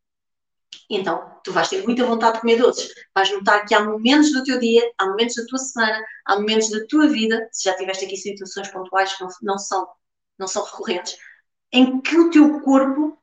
[0.90, 2.92] Então, tu vais ter muita vontade de comer doces.
[3.14, 6.68] Vais notar que há momentos do teu dia, há momentos da tua semana, há momentos
[6.70, 9.88] da tua vida, se já tiveste aqui situações pontuais que não, não são
[10.36, 11.16] não são recorrentes,
[11.72, 13.18] em que o teu corpo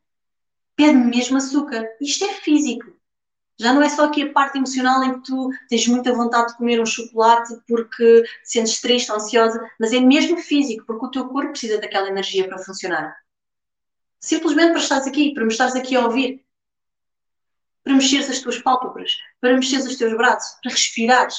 [0.76, 1.88] pede mesmo açúcar.
[2.02, 2.92] Isto é físico.
[3.60, 6.58] Já não é só aqui a parte emocional em que tu tens muita vontade de
[6.58, 11.52] comer um chocolate porque sentes triste ansiosa, mas é mesmo físico, porque o teu corpo
[11.52, 13.16] precisa daquela energia para funcionar.
[14.20, 16.44] Simplesmente para estares aqui, para me estares aqui a ouvir,
[17.84, 21.36] para mexeres as tuas pálpebras, para mexeres os teus braços, para respirares.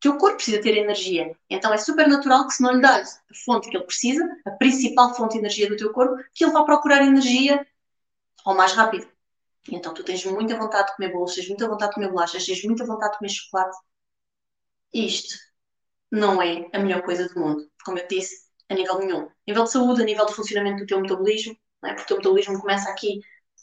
[0.00, 1.36] Teu corpo precisa ter energia.
[1.50, 4.50] Então é super natural que se não lhe dás a fonte que ele precisa, a
[4.52, 7.66] principal fonte de energia do teu corpo, que ele vá procurar energia
[8.44, 9.08] ao mais rápido.
[9.70, 12.62] Então tu tens muita vontade de comer bolos, tens muita vontade de comer bolachas, tens
[12.64, 13.76] muita vontade de comer chocolate.
[14.92, 15.34] Isto
[16.10, 19.22] não é a melhor coisa do mundo, como eu disse, a nível nenhum.
[19.26, 21.94] A nível de saúde, a nível de funcionamento do teu metabolismo, não é?
[21.94, 23.20] porque o teu metabolismo começa aqui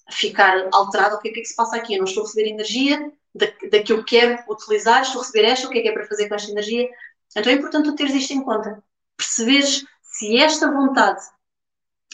[0.08, 1.16] a ficar alterado.
[1.16, 1.94] O que é que, é que se passa aqui?
[1.94, 5.68] Eu não estou a receber energia, da, da que quero utilizar, estou a receber esta,
[5.68, 6.90] o que é que é para fazer com esta energia.
[7.36, 8.82] Então é importante tu teres isto em conta.
[9.18, 11.22] Perceberes se esta vontade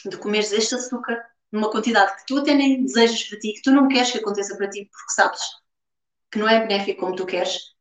[0.05, 3.71] de comeres este açúcar numa quantidade que tu até nem desejas para ti, que tu
[3.71, 5.41] não queres que aconteça para ti, porque sabes
[6.31, 7.75] que não é benéfico como tu queres,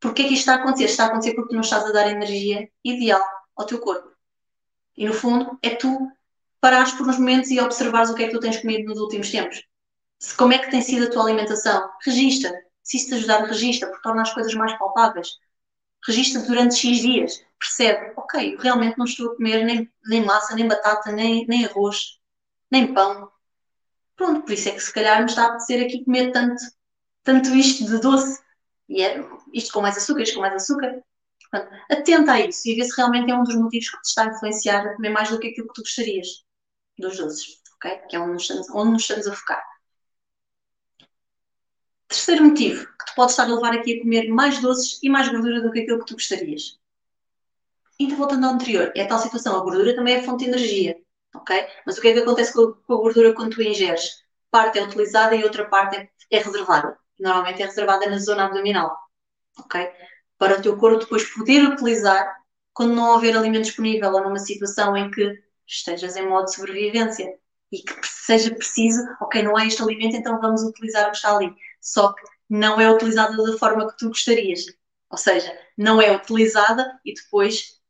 [0.00, 0.84] porque é que isto está a acontecer?
[0.84, 3.22] Está a acontecer porque tu não estás a dar a energia ideal
[3.56, 4.10] ao teu corpo.
[4.96, 6.10] E no fundo é tu
[6.60, 9.30] parares por uns momentos e observares o que é que tu tens comido nos últimos
[9.30, 9.62] tempos.
[10.18, 11.90] Se, como é que tem sido a tua alimentação?
[12.04, 12.52] Registra
[12.86, 15.38] se isso te ajudar, registra, porque torna as coisas mais palpáveis.
[16.06, 20.68] Registra durante X dias, percebe, ok, realmente não estou a comer nem, nem massa, nem
[20.68, 22.20] batata, nem, nem arroz,
[22.70, 23.28] nem pão.
[24.14, 26.62] Pronto, por isso é que se calhar me está a apetecer aqui comer tanto,
[27.24, 28.40] tanto isto de doce.
[28.88, 29.18] E é
[29.52, 31.02] isto com mais açúcar, isto com mais açúcar.
[31.50, 34.22] Portanto, atenta a isso e vê se realmente é um dos motivos que te está
[34.22, 36.44] a influenciar a comer mais do que aquilo que tu gostarias
[36.98, 37.98] dos doces, ok?
[38.08, 39.75] Que é onde nos estamos, onde nos estamos a focar.
[42.08, 45.28] Terceiro motivo, que tu podes estar a levar aqui a comer mais doces e mais
[45.28, 46.78] gordura do que aquilo que tu gostarias.
[47.98, 50.96] Então, voltando ao anterior, é a tal situação, a gordura também é fonte de energia,
[51.34, 51.66] ok?
[51.84, 54.22] Mas o que é que acontece com a gordura quando tu ingeres?
[54.50, 56.98] Parte é utilizada e outra parte é, é reservada.
[57.18, 58.96] Normalmente é reservada na zona abdominal,
[59.58, 59.90] ok?
[60.38, 62.36] Para o teu corpo depois poder utilizar
[62.74, 67.34] quando não houver alimento disponível ou numa situação em que estejas em modo de sobrevivência
[67.72, 71.34] e que seja preciso, ok, não há este alimento, então vamos utilizar o que está
[71.34, 71.52] ali.
[71.86, 74.64] Só que não é utilizada da forma que tu gostarias.
[75.08, 77.80] Ou seja, não é utilizada e depois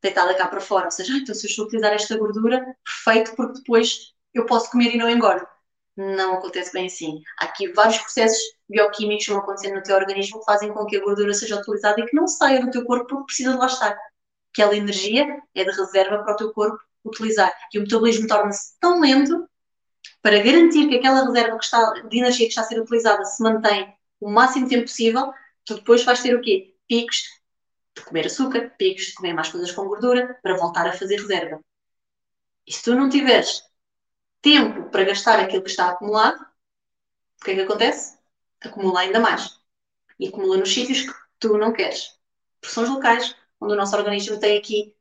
[0.00, 0.86] deitada cá para fora.
[0.86, 4.46] Ou seja, ah, então se eu estou a utilizar esta gordura, perfeito, porque depois eu
[4.46, 5.46] posso comer e não engordo.
[5.94, 7.22] Não acontece bem assim.
[7.38, 10.96] Há aqui vários processos bioquímicos que vão acontecendo no teu organismo que fazem com que
[10.96, 13.66] a gordura seja utilizada e que não saia do teu corpo porque precisa de lá
[13.66, 13.98] estar.
[14.52, 17.52] Aquela energia é de reserva para o teu corpo utilizar.
[17.74, 19.46] E o metabolismo torna-se tão lento
[20.22, 23.42] para garantir que aquela reserva que está, de energia que está a ser utilizada se
[23.42, 25.32] mantém o máximo tempo possível,
[25.64, 26.76] tu depois vais ter o quê?
[26.86, 27.24] Picos
[27.96, 31.60] de comer açúcar, picos de comer mais coisas com gordura, para voltar a fazer reserva.
[32.66, 33.62] E se tu não tiveres
[34.40, 36.40] tempo para gastar aquilo que está acumulado,
[37.40, 38.22] o que é que acontece?
[38.68, 39.60] acumula ainda mais.
[40.18, 42.18] E acumula nos sítios que tu não queres.
[42.60, 44.96] Pressões locais, onde o nosso organismo tem aqui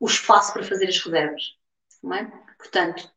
[0.00, 1.56] o espaço para fazer as reservas.
[2.02, 2.24] Não é?
[2.58, 3.10] Portanto,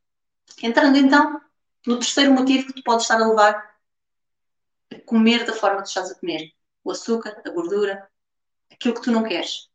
[0.62, 1.42] entrando então
[1.86, 3.76] no terceiro motivo que tu podes estar a levar
[4.92, 6.52] a comer da forma que estás a comer.
[6.84, 8.10] O açúcar, a gordura,
[8.72, 9.70] aquilo que tu não queres.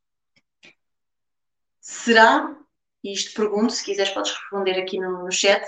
[1.81, 2.57] Será,
[3.03, 5.65] e isto pergunto, se quiseres podes responder aqui no, no chat,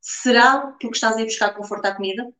[0.00, 2.32] será porque estás a ir buscar conforto à comida?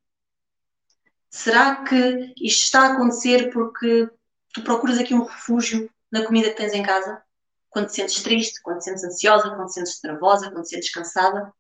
[1.29, 4.11] Será que isto está a acontecer porque
[4.53, 7.23] tu procuras aqui um refúgio na comida que tens em casa?
[7.69, 10.91] Quando te sentes triste, quando te sentes ansiosa, quando te sentes nervosa, quando te sentes
[10.91, 11.55] cansada?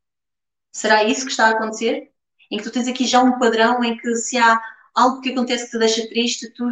[0.72, 2.12] Será isso que está a acontecer?
[2.50, 4.60] Em que tu tens aqui já um padrão em que se há
[4.94, 6.64] algo que acontece que te deixa triste, tu,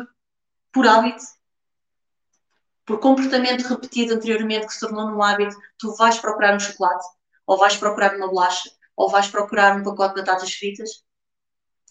[0.73, 1.23] por hábito,
[2.85, 7.07] por comportamento repetido anteriormente que se tornou num hábito, tu vais procurar um chocolate,
[7.47, 11.05] ou vais procurar uma bolacha, ou vais procurar um pacote de batatas fritas?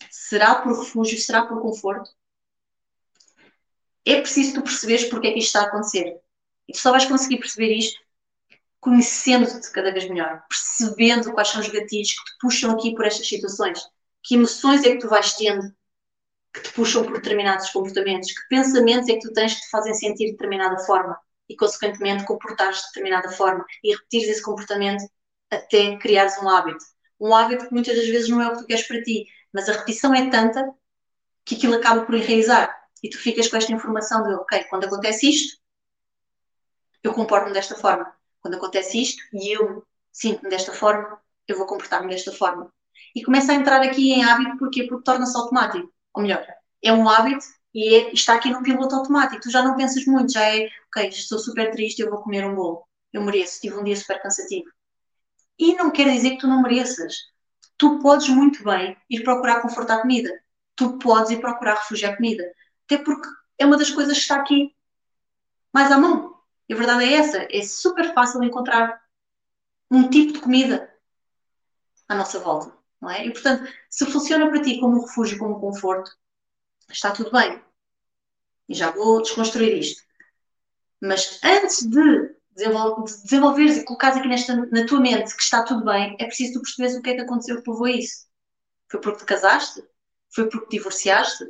[0.10, 1.18] Será por refúgio?
[1.20, 2.10] Será por conforto?
[4.06, 6.20] É preciso tu perceberes porque é que isto está a acontecer.
[6.68, 8.00] E tu só vais conseguir perceber isto
[8.80, 13.28] conhecendo-te cada vez melhor, percebendo quais são os gatilhos que te puxam aqui por estas
[13.28, 13.80] situações,
[14.24, 15.76] que emoções é que tu vais tendo
[16.54, 19.94] que te puxam por determinados comportamentos, que pensamentos é que tu tens que te fazem
[19.94, 25.04] sentir de determinada forma e, consequentemente, comportares de determinada forma e repetires esse comportamento
[25.50, 26.84] até criares um hábito.
[27.20, 29.70] Um hábito que muitas das vezes não é o que tu queres para ti, mas
[29.70, 30.74] a repetição é tanta
[31.46, 35.30] que aquilo acaba por enraizar e tu ficas com esta informação de, ok, quando acontece
[35.30, 35.62] isto,
[37.04, 38.17] eu comporto-me desta forma.
[38.48, 42.72] Quando acontece isto e eu sinto-me desta forma, eu vou comportar-me desta forma.
[43.14, 44.84] E começa a entrar aqui em hábito, porquê?
[44.84, 45.92] Porque torna-se automático.
[46.14, 46.48] Ou melhor,
[46.82, 49.42] é um hábito e é, está aqui no piloto automático.
[49.42, 52.56] Tu já não pensas muito, já é, ok, estou super triste, eu vou comer um
[52.56, 52.88] bolo.
[53.12, 54.70] Eu mereço, tive um dia super cansativo.
[55.60, 57.16] E não quer dizer que tu não mereças.
[57.78, 60.32] Tu podes muito bem ir procurar conforto à comida.
[60.74, 62.50] Tu podes ir procurar refúgio à comida.
[62.86, 63.28] Até porque
[63.60, 64.74] é uma das coisas que está aqui
[65.74, 66.37] mais à mão.
[66.70, 67.48] E a verdade é essa.
[67.50, 69.02] É super fácil encontrar
[69.90, 70.94] um tipo de comida
[72.08, 72.76] à nossa volta.
[73.00, 73.26] Não é?
[73.26, 76.12] E, portanto, se funciona para ti como um refúgio, como um conforto,
[76.90, 77.62] está tudo bem.
[78.68, 80.04] E já vou desconstruir isto.
[81.02, 82.36] Mas antes de
[83.24, 86.62] desenvolveres e colocares aqui nesta, na tua mente que está tudo bem, é preciso tu
[86.62, 88.28] perceberes o que é que aconteceu que a isso.
[88.90, 89.84] Foi porque te casaste?
[90.34, 91.46] Foi porque te divorciaste?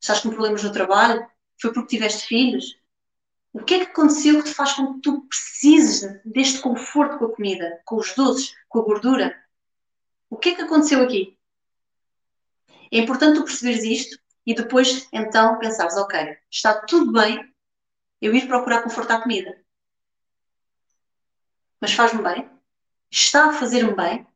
[0.00, 1.26] Estás com problemas no trabalho?
[1.60, 2.81] Foi porque tiveste filhos?
[3.52, 7.26] O que é que aconteceu que te faz com que tu precises deste conforto com
[7.26, 9.38] a comida, com os doces, com a gordura?
[10.30, 11.38] O que é que aconteceu aqui?
[12.90, 17.52] É importante tu perceberes isto e depois então pensares, ok, está tudo bem
[18.20, 19.62] eu ir procurar conforto à comida.
[21.80, 22.48] Mas faz-me bem?
[23.10, 24.26] Está a fazer-me bem?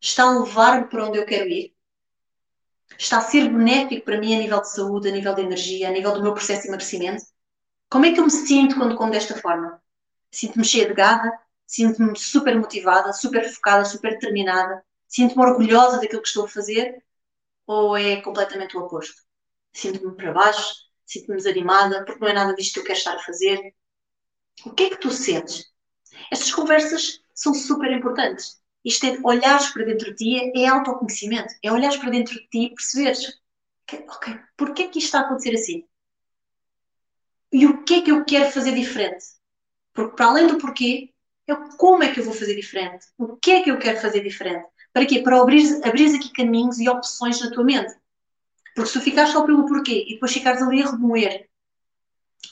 [0.00, 1.74] Está a levar-me para onde eu quero ir?
[2.96, 5.92] Está a ser benéfico para mim a nível de saúde, a nível de energia, a
[5.92, 7.24] nível do meu processo de emagrecimento?
[7.90, 9.82] Como é que eu me sinto quando como desta forma?
[10.30, 11.30] Sinto-me cheia de garra,
[11.66, 17.02] sinto-me super motivada, super focada, super determinada, Sinto-me orgulhosa daquilo que estou a fazer
[17.66, 19.22] ou é completamente o oposto?
[19.72, 20.74] Sinto-me para baixo,
[21.06, 23.74] sinto-me desanimada porque não é nada disto que eu quero estar a fazer.
[24.66, 25.72] O que é que tu sentes?
[26.30, 28.60] Estas conversas são super importantes.
[28.84, 31.54] Isto é olhares para dentro de ti, é autoconhecimento.
[31.62, 33.40] É olhares para dentro de ti e perceberes
[34.08, 35.87] ok, porquê é que isto está a acontecer assim?
[37.52, 39.24] E o que é que eu quero fazer diferente?
[39.94, 41.12] Porque para além do porquê,
[41.46, 43.06] é como é que eu vou fazer diferente?
[43.16, 44.66] O que é que eu quero fazer diferente?
[44.92, 45.22] Para quê?
[45.22, 47.94] Para abrir, abrir aqui caminhos e opções na tua mente.
[48.74, 51.48] Porque se tu ficares só pelo porquê e depois ficares ali a remoer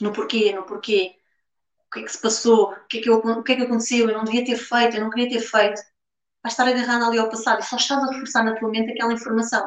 [0.01, 1.15] no porquê, no porquê,
[1.87, 3.61] o que é que se passou, o que é que, eu, o que, é que
[3.63, 5.81] aconteceu, eu não devia ter feito, eu não queria ter feito,
[6.43, 9.13] vais estar agarrado ali ao passado e só estás a reforçar na tua mente aquela
[9.13, 9.65] informação.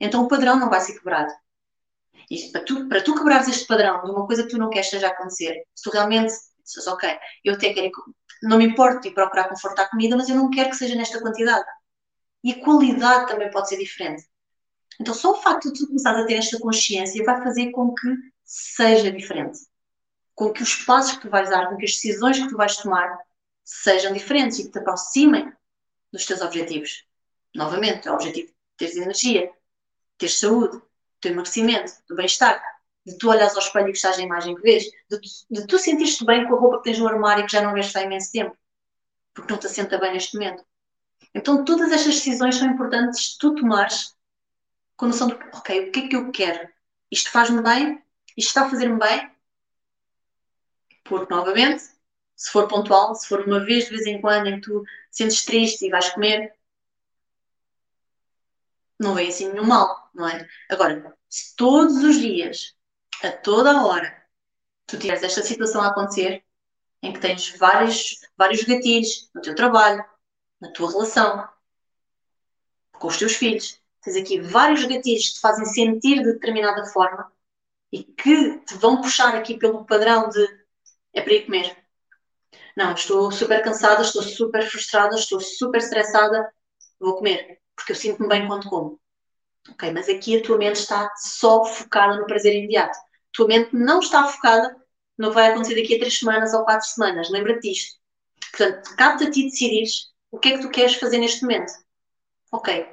[0.00, 1.32] Então o padrão não vai ser quebrado.
[2.30, 4.86] E para tu, para tu quebrares este padrão de uma coisa que tu não queres
[4.86, 6.32] esteja a acontecer, se tu realmente
[6.64, 7.90] dizes, ok, eu até quero,
[8.42, 11.20] não me importo de procurar confortar a comida, mas eu não quero que seja nesta
[11.20, 11.64] quantidade
[12.44, 14.24] e a qualidade também pode ser diferente.
[15.00, 18.08] Então, só o facto de tu começares a ter esta consciência vai fazer com que
[18.44, 19.58] seja diferente.
[20.34, 22.76] Com que os passos que tu vais dar, com que as decisões que tu vais
[22.76, 23.18] tomar
[23.64, 25.52] sejam diferentes e que te aproximem
[26.12, 27.04] dos teus objetivos.
[27.54, 29.50] Novamente, o objetivo de teres energia,
[30.16, 30.80] teres saúde,
[31.20, 32.62] teu emagrecimento, do bem-estar,
[33.06, 36.24] de tu olhares ao espelho e gostares da imagem que vês, de, de tu sentir-te
[36.24, 38.30] bem com a roupa que tens no armário e que já não vês há imenso
[38.32, 38.56] tempo,
[39.34, 40.64] porque não te assenta bem neste momento.
[41.34, 44.16] Então, todas estas decisões são importantes tu tomares
[44.96, 46.68] com noção de, ok, o que é que eu quero?
[47.10, 48.02] Isto faz-me bem?
[48.36, 49.30] Isto está a fazer-me bem?
[51.04, 51.82] Porque, novamente,
[52.36, 55.44] se for pontual, se for uma vez de vez em quando em que tu sentes
[55.44, 56.54] triste e vais comer,
[58.98, 60.46] não vem assim nenhum mal, não é?
[60.70, 62.76] Agora, se todos os dias,
[63.22, 64.22] a toda hora,
[64.86, 66.44] tu tiveres esta situação a acontecer,
[67.02, 70.04] em que tens vários, vários gatilhos no teu trabalho,
[70.60, 71.48] na tua relação,
[72.92, 77.32] com os teus filhos, tens aqui vários gatilhos que te fazem sentir de determinada forma
[77.92, 80.58] e que te vão puxar aqui pelo padrão de
[81.14, 81.76] é para ir comer.
[82.76, 86.52] Não, estou super cansada, estou super frustrada, estou super estressada,
[87.00, 89.00] vou comer, porque eu sinto-me bem quando como.
[89.70, 92.98] Ok, mas aqui a tua mente está só focada no prazer imediato.
[92.98, 94.76] A tua mente não está focada
[95.16, 97.30] no que vai acontecer daqui a três semanas ou quatro semanas.
[97.30, 97.98] Lembra-te disto.
[98.50, 101.72] Portanto, cabe-te a ti decidires o que é que tu queres fazer neste momento.
[102.50, 102.86] Ok,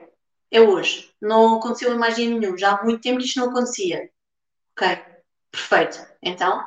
[0.51, 1.11] é hoje.
[1.21, 2.57] Não aconteceu em mais dia nenhum.
[2.57, 4.09] Já há muito tempo que isto não acontecia.
[4.73, 4.87] Ok,
[5.51, 6.05] perfeito.
[6.21, 6.63] Então,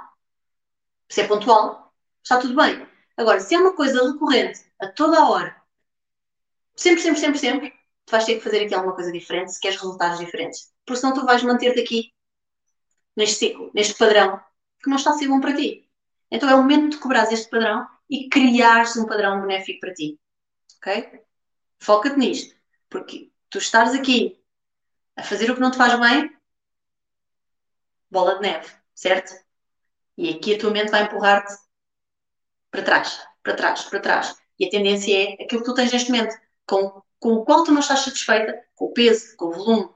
[1.08, 2.86] se é pontual, está tudo bem.
[3.16, 5.56] Agora, se é uma coisa recorrente, a toda a hora,
[6.76, 7.77] sempre, sempre, sempre, sempre,
[8.08, 10.72] tu vais ter que fazer aqui alguma coisa diferente se queres resultados diferentes.
[10.84, 12.12] Porque senão tu vais manter-te aqui,
[13.14, 14.40] neste ciclo, neste padrão,
[14.82, 15.88] que não está a ser bom para ti.
[16.30, 20.18] Então é o momento de cobrares este padrão e criares um padrão benéfico para ti.
[20.78, 21.20] Ok?
[21.78, 22.56] Foca-te nisto.
[22.88, 24.42] Porque tu estás aqui
[25.14, 26.34] a fazer o que não te faz bem,
[28.10, 29.34] bola de neve, certo?
[30.16, 31.52] E aqui a tua mente vai empurrar-te
[32.70, 34.36] para trás, para trás, para trás.
[34.58, 36.34] E a tendência é aquilo que tu tens neste momento,
[36.66, 39.90] com, com o qual tu não estás satisfeita, com o peso, com o volume,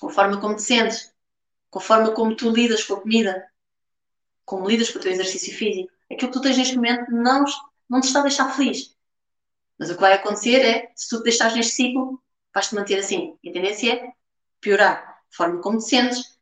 [0.00, 1.12] com a forma como te sentes,
[1.70, 3.46] com a forma como tu lidas com a comida,
[4.44, 5.92] como lidas com o teu exercício físico.
[6.10, 7.44] Aquilo que tu tens neste momento não,
[7.88, 8.96] não te está a deixar feliz.
[9.78, 12.20] Mas o que vai acontecer é, se tu te deixares neste ciclo,
[12.52, 13.38] vais-te manter assim.
[13.42, 14.12] E a tendência é
[14.60, 16.38] piorar a forma como te sentes,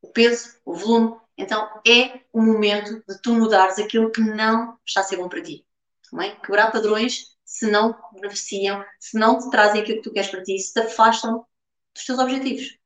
[0.00, 1.16] o peso, o volume.
[1.36, 5.42] Então é o momento de tu mudares aquilo que não está a ser bom para
[5.42, 5.64] ti.
[6.10, 6.30] Também?
[6.30, 6.34] É?
[6.36, 10.44] Quebrar padrões se não te beneficiam, se não te trazem aquilo que tu queres para
[10.44, 11.44] ti, se te afastam
[11.92, 12.78] dos teus objetivos.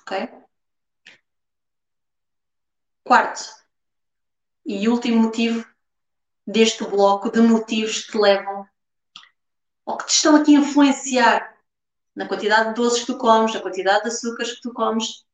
[0.00, 0.30] Ok?
[3.04, 3.44] Quarto
[4.64, 5.62] e último motivo
[6.46, 8.66] deste bloco de motivos que te levam
[9.84, 11.54] ou que te estão aqui a influenciar
[12.14, 15.26] na quantidade de doces que tu comes, na quantidade de açúcares que tu comes,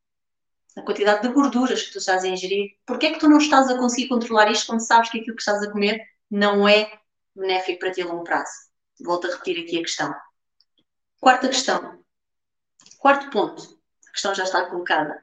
[0.74, 2.76] na quantidade de gorduras que tu estás a ingerir.
[2.85, 5.42] Porquê é que tu não estás a conseguir controlar isto quando sabes que aquilo que
[5.42, 7.02] estás a comer não é
[7.35, 8.53] benéfico para ti a longo prazo?
[9.01, 10.14] Volto a repetir aqui a questão.
[11.21, 12.03] Quarta questão.
[12.99, 13.81] Quarto ponto.
[14.09, 15.23] A questão já está colocada.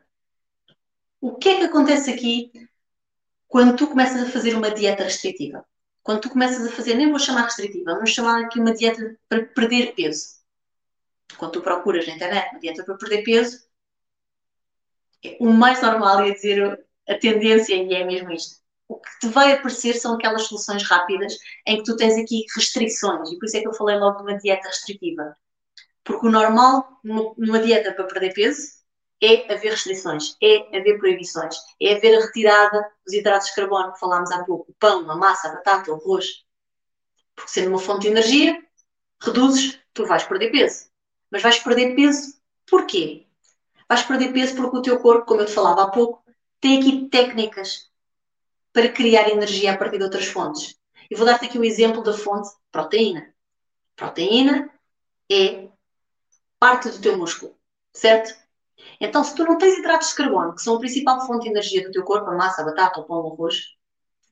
[1.21, 2.51] O que é que acontece aqui
[3.47, 5.65] quando tu começas a fazer uma dieta restritiva?
[6.01, 9.45] Quando tu começas a fazer, nem vou chamar restritiva, vamos chamar aqui uma dieta para
[9.45, 10.39] perder peso.
[11.37, 13.67] Quando tu procuras na internet uma dieta para perder peso,
[15.23, 18.61] é o mais normal é dizer a tendência, e é mesmo isto.
[18.89, 23.31] O que te vai aparecer são aquelas soluções rápidas em que tu tens aqui restrições,
[23.31, 25.37] e por isso é que eu falei logo de uma dieta restritiva.
[26.03, 28.79] Porque o normal numa dieta para perder peso
[29.21, 33.99] é haver restrições, é haver proibições, é haver a retirada dos hidratos de carbono que
[33.99, 36.43] falámos há pouco, o pão, a massa, a batata, o arroz.
[37.35, 38.59] Porque sendo uma fonte de energia,
[39.21, 40.89] reduzes, tu vais perder peso.
[41.29, 42.33] Mas vais perder peso
[42.67, 43.27] porquê?
[43.87, 46.23] Vais perder peso porque o teu corpo, como eu te falava há pouco,
[46.59, 47.88] tem aqui técnicas
[48.73, 50.75] para criar energia a partir de outras fontes.
[51.09, 53.33] E vou dar-te aqui o exemplo da fonte proteína.
[53.95, 54.69] Proteína
[55.31, 55.67] é
[56.59, 57.55] parte do teu músculo,
[57.93, 58.37] certo?
[58.99, 61.83] Então, se tu não tens hidratos de carbono, que são a principal fonte de energia
[61.83, 63.75] do teu corpo, a massa, a batata, o pão, o arroz,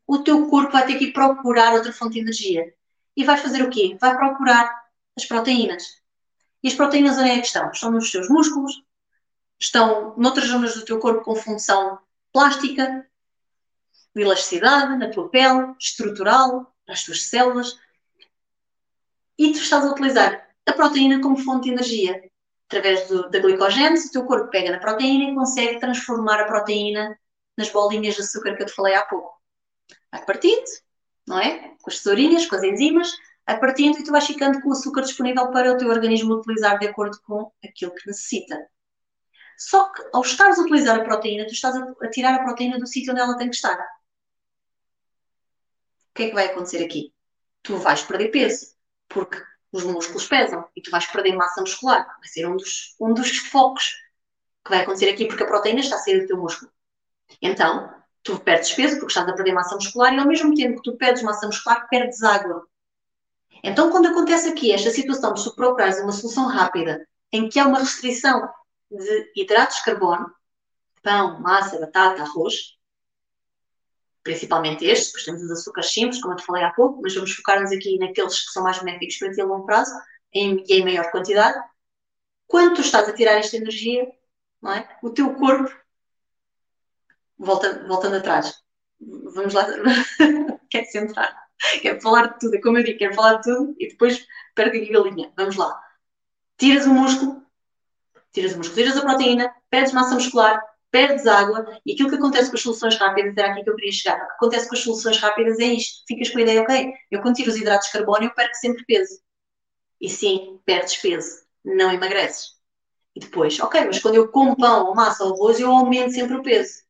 [0.06, 2.74] o teu corpo vai ter que procurar outra fonte de energia.
[3.16, 3.98] E vai fazer o quê?
[4.00, 4.72] Vai procurar
[5.18, 5.84] as proteínas.
[6.64, 7.72] E as proteínas onde é que estão?
[7.72, 8.84] Estão nos teus músculos,
[9.60, 12.00] estão noutras zonas do teu corpo com função
[12.32, 13.07] plástica,
[14.18, 17.78] de elasticidade, na tua pele, estrutural, nas tuas células.
[19.38, 22.30] E tu estás a utilizar a proteína como fonte de energia
[22.68, 27.18] através do, da glicogênese, o teu corpo pega na proteína e consegue transformar a proteína
[27.58, 29.34] nas bolinhas de açúcar que eu te falei há pouco.
[30.12, 30.66] Vai partindo,
[31.26, 31.76] não é?
[31.82, 33.12] Com as tesourinhas, com as enzimas,
[33.46, 36.78] vai partindo e tu vais ficando com o açúcar disponível para o teu organismo utilizar
[36.78, 38.68] de acordo com aquilo que necessita.
[39.58, 42.78] Só que ao estares a utilizar a proteína, tu estás a, a tirar a proteína
[42.78, 43.78] do sítio onde ela tem que estar.
[46.18, 47.14] Que é que vai acontecer aqui?
[47.62, 48.74] Tu vais perder peso,
[49.08, 49.38] porque
[49.72, 52.08] os músculos pesam e tu vais perder massa muscular.
[52.08, 53.94] Vai ser um dos, um dos focos
[54.66, 56.72] que vai acontecer aqui, porque a proteína está a sair do teu músculo.
[57.40, 57.94] Então,
[58.24, 60.98] tu perdes peso porque estás a perder massa muscular e ao mesmo tempo que tu
[60.98, 62.68] perdes massa muscular, perdes água.
[63.64, 67.68] Então, quando acontece aqui esta situação de tu procurares uma solução rápida em que há
[67.68, 68.50] uma restrição
[68.90, 70.34] de hidratos de carbono,
[71.04, 72.76] pão, massa, batata, arroz,
[74.28, 77.32] principalmente estes, depois temos os açúcares simples, como eu te falei há pouco, mas vamos
[77.32, 79.94] focar-nos aqui naqueles que são mais benéficos para ti a longo prazo
[80.34, 81.58] e em maior quantidade.
[82.46, 84.06] quando tu estás a tirar esta energia,
[84.62, 84.98] não é?
[85.02, 85.74] o teu corpo,
[87.38, 88.54] volta, voltando atrás,
[89.00, 89.66] vamos lá,
[90.70, 91.48] quer centrar,
[91.82, 94.78] quer falar de tudo, é como eu digo, quer falar de tudo e depois perde
[94.78, 95.32] aqui a linha.
[95.38, 95.80] Vamos lá.
[96.58, 97.46] Tiras o músculo,
[98.34, 100.62] tiras o músculo, tiras a proteína, perdes massa muscular,
[100.98, 103.92] perdes água e aquilo que acontece com as soluções rápidas, era aqui que eu queria
[103.92, 106.94] chegar, o que acontece com as soluções rápidas é isto, ficas com a ideia, ok,
[107.12, 109.20] eu quando tiro os hidratos de carbono eu perco sempre peso.
[110.02, 112.56] E sim, perdes peso, não emagreces.
[113.16, 116.36] E depois, ok, mas quando eu como pão ou massa ou arroz, eu aumento sempre
[116.36, 116.82] o peso.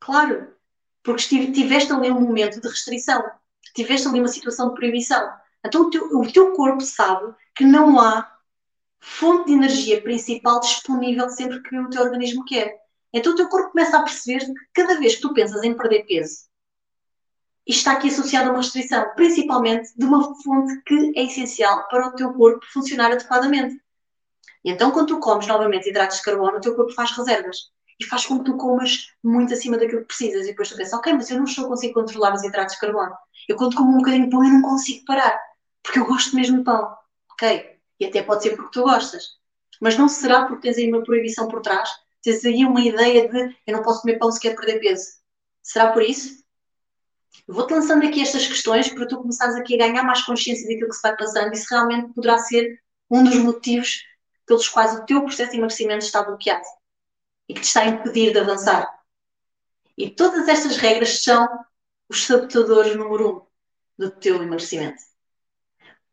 [0.00, 0.54] Claro,
[1.02, 3.22] porque tiveste ali um momento de restrição,
[3.74, 5.30] tiveste ali uma situação de proibição.
[5.64, 8.30] Então o teu, o teu corpo sabe que não há
[9.00, 12.85] fonte de energia principal disponível sempre que o teu organismo quer.
[13.16, 16.04] Então o teu corpo começa a perceber que cada vez que tu pensas em perder
[16.04, 16.36] peso,
[17.66, 22.08] isto está aqui associado a uma restrição, principalmente de uma fonte que é essencial para
[22.08, 23.74] o teu corpo funcionar adequadamente.
[24.62, 27.56] E então, quando tu comes novamente hidratos de carbono, o teu corpo faz reservas
[27.98, 30.44] e faz com que tu comas muito acima daquilo que precisas.
[30.44, 32.80] E depois tu pensas, ok, mas eu não estou a conseguir controlar os hidratos de
[32.80, 33.16] carbono.
[33.48, 35.40] Eu, quando como um bocadinho de pão, eu não consigo parar,
[35.82, 36.94] porque eu gosto mesmo de pão.
[37.32, 37.78] Ok?
[37.98, 39.38] E até pode ser porque tu gostas.
[39.80, 41.88] Mas não será porque tens aí uma proibição por trás
[42.26, 45.06] tens aí uma ideia de eu não posso comer pão se quer perder peso.
[45.62, 46.44] Será por isso?
[47.46, 50.96] Vou-te lançando aqui estas questões para tu começares aqui a ganhar mais consciência daquilo que
[50.96, 54.02] se vai passando e se realmente poderá ser um dos motivos
[54.44, 56.64] pelos quais o teu processo de emagrecimento está bloqueado
[57.48, 58.92] e que te está a impedir de avançar.
[59.96, 61.48] E todas estas regras são
[62.08, 63.46] os sabotadores número um
[63.96, 65.00] do teu emagrecimento.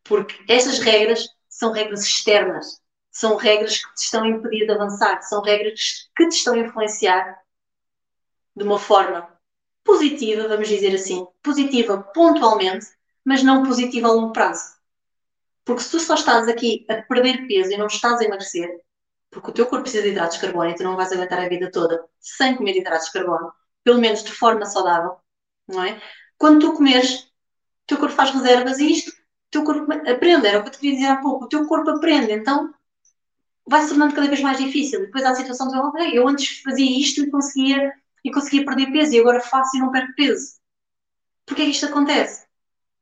[0.04, 2.83] Porque estas regras são regras externas
[3.14, 6.58] são regras que te estão a impedir de avançar, são regras que te estão a
[6.58, 7.40] influenciar
[8.56, 9.32] de uma forma
[9.84, 12.88] positiva, vamos dizer assim, positiva pontualmente,
[13.24, 14.74] mas não positiva a longo prazo.
[15.64, 18.82] Porque se tu só estás aqui a perder peso e não estás a emagrecer,
[19.30, 21.48] porque o teu corpo precisa de hidratos de carbono e tu não vais aguentar a
[21.48, 23.54] vida toda sem comer hidratos de carbono,
[23.84, 25.18] pelo menos de forma saudável,
[25.68, 26.02] não é?
[26.36, 27.30] Quando tu comeres, o
[27.86, 29.14] teu corpo faz reservas e isto, o
[29.52, 31.92] teu corpo aprende, era o que eu te queria dizer há pouco, o teu corpo
[31.92, 32.74] aprende, então
[33.68, 35.02] vai se tornando cada vez mais difícil.
[35.02, 37.94] Depois há a situação de, ok, eu antes fazia isto e conseguia,
[38.24, 40.54] e conseguia perder peso e agora faço e não perco peso.
[41.46, 42.46] Porquê é que isto acontece?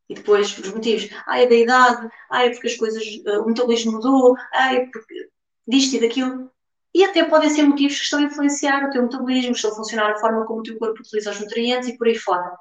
[0.09, 3.47] E depois os motivos, ah, é da idade, ah, é porque as coisas, uh, o
[3.47, 5.29] metabolismo mudou, ah, é porque
[5.67, 6.51] disto e daquilo.
[6.93, 10.11] E até podem ser motivos que estão a influenciar o teu metabolismo, estão a funcionar
[10.11, 12.57] a forma como o teu corpo utiliza os nutrientes e por aí fora.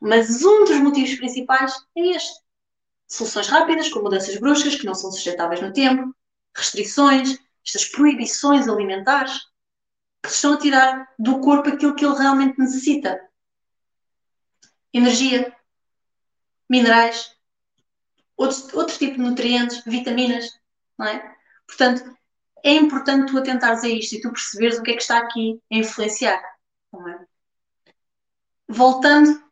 [0.00, 2.42] Mas um dos motivos principais é este.
[3.06, 6.12] Soluções rápidas, com mudanças bruscas, que não são sustentáveis no tempo,
[6.56, 9.38] restrições, estas proibições alimentares,
[10.22, 13.20] que estão a tirar do corpo aquilo que ele realmente necessita.
[14.92, 15.54] Energia,
[16.68, 17.34] minerais,
[18.36, 20.48] outro, outro tipo de nutrientes, vitaminas,
[20.98, 21.36] não é?
[21.66, 22.16] Portanto,
[22.62, 25.60] é importante tu atentares a isto e tu perceberes o que é que está aqui
[25.72, 26.40] a influenciar.
[26.94, 27.26] É?
[28.68, 29.42] Voltando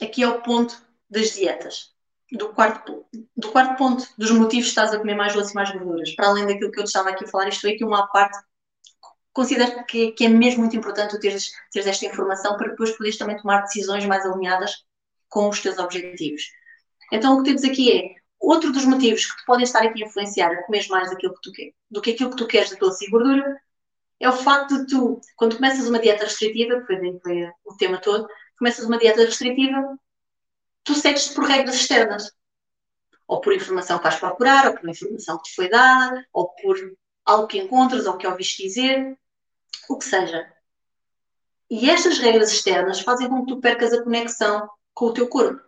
[0.00, 0.80] aqui ao ponto
[1.10, 1.93] das dietas
[2.34, 3.04] do quarto,
[3.36, 6.14] do quarto ponto, dos motivos que estás a comer mais doce e mais gorduras.
[6.14, 8.38] Para além daquilo que eu te estava aqui a falar, isto foi aqui uma parte.
[9.32, 13.36] Considero que, que é mesmo muito importante teres, teres esta informação para depois poderes também
[13.36, 14.84] tomar decisões mais alinhadas
[15.28, 16.42] com os teus objetivos.
[17.12, 20.06] Então, o que temos aqui é outro dos motivos que te podem estar aqui a
[20.06, 22.76] influenciar a comer mais aquilo que tu queres, do que aquilo que tu queres de
[22.76, 23.60] doce e gordura,
[24.20, 28.28] é o facto de tu, quando começas uma dieta restritiva, que foi o tema todo,
[28.58, 29.98] começas uma dieta restritiva,
[30.84, 32.30] tu segues por regras externas.
[33.26, 36.76] Ou por informação que vais procurar, ou por informação que te foi dada, ou por
[37.24, 39.18] algo que encontras, ou que ouviste dizer,
[39.88, 40.46] o que seja.
[41.70, 45.60] E estas regras externas fazem com que tu percas a conexão com o teu corpo,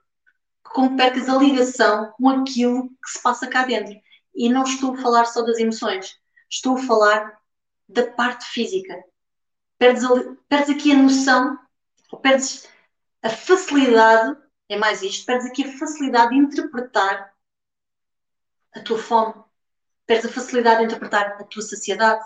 [0.63, 3.97] com que percas a ligação com aquilo que se passa cá dentro.
[4.35, 6.15] E não estou a falar só das emoções,
[6.51, 7.41] estou a falar
[7.89, 9.03] da parte física.
[9.79, 10.11] Perdes, a,
[10.49, 11.59] perdes aqui a noção,
[12.13, 12.69] ou perdes
[13.23, 14.37] a facilidade
[14.69, 17.33] é mais isto, perdes aqui a facilidade de interpretar
[18.75, 19.35] a tua fome,
[20.07, 22.25] perdes a facilidade de interpretar a tua saciedade.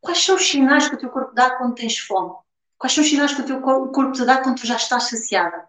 [0.00, 2.34] Quais são os sinais que o teu corpo dá quando tens fome?
[2.78, 5.68] Quais são os sinais que o teu corpo te dá quando tu já estás saciada?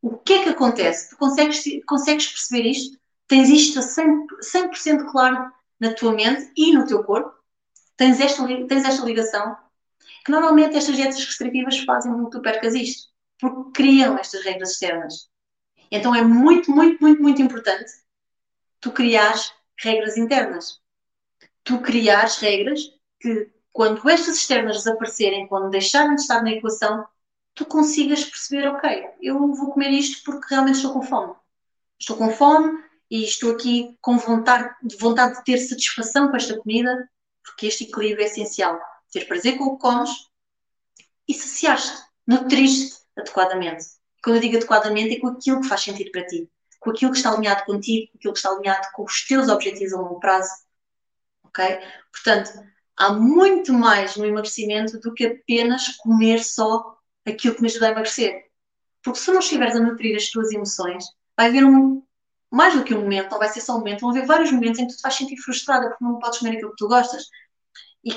[0.00, 1.10] O que é que acontece?
[1.10, 2.98] Tu consegues, consegues perceber isto?
[3.26, 7.34] Tens isto a 100%, 100 claro na tua mente e no teu corpo?
[7.96, 9.56] Tens esta, tens esta ligação?
[10.24, 14.72] Que normalmente estas dietas restritivas fazem com que tu percas isto porque criam estas regras
[14.72, 15.28] externas.
[15.90, 17.90] Então é muito, muito, muito, muito importante
[18.80, 20.80] tu criares regras internas.
[21.64, 22.80] Tu criares regras
[23.20, 27.06] que, quando estas externas desaparecerem, quando deixarem de estar na equação,
[27.54, 31.34] tu consigas perceber, ok, eu vou comer isto porque realmente estou com fome.
[31.98, 37.08] Estou com fome e estou aqui com vontade, vontade de ter satisfação com esta comida,
[37.42, 38.78] porque este equilíbrio é essencial.
[39.10, 40.10] Ter prazer com o que comes
[41.26, 43.84] e saciaste, nutriste adequadamente.
[44.22, 46.50] Quando eu digo adequadamente, é com aquilo que faz sentido para ti,
[46.80, 49.92] com aquilo que está alinhado contigo, com aquilo que está alinhado com os teus objetivos
[49.92, 50.50] a longo prazo.
[51.44, 51.64] Ok?
[52.12, 52.50] Portanto,
[52.96, 56.96] há muito mais no emagrecimento do que apenas comer só
[57.26, 58.46] aquilo que me ajuda a emagrecer.
[59.02, 61.04] Porque se não estiveres a nutrir as tuas emoções,
[61.36, 62.02] vai haver um,
[62.50, 64.78] mais do que um momento, não vai ser só um momento, vão haver vários momentos
[64.80, 67.24] em que tu te vais sentir frustrada porque não podes comer aquilo que tu gostas.
[68.04, 68.10] E,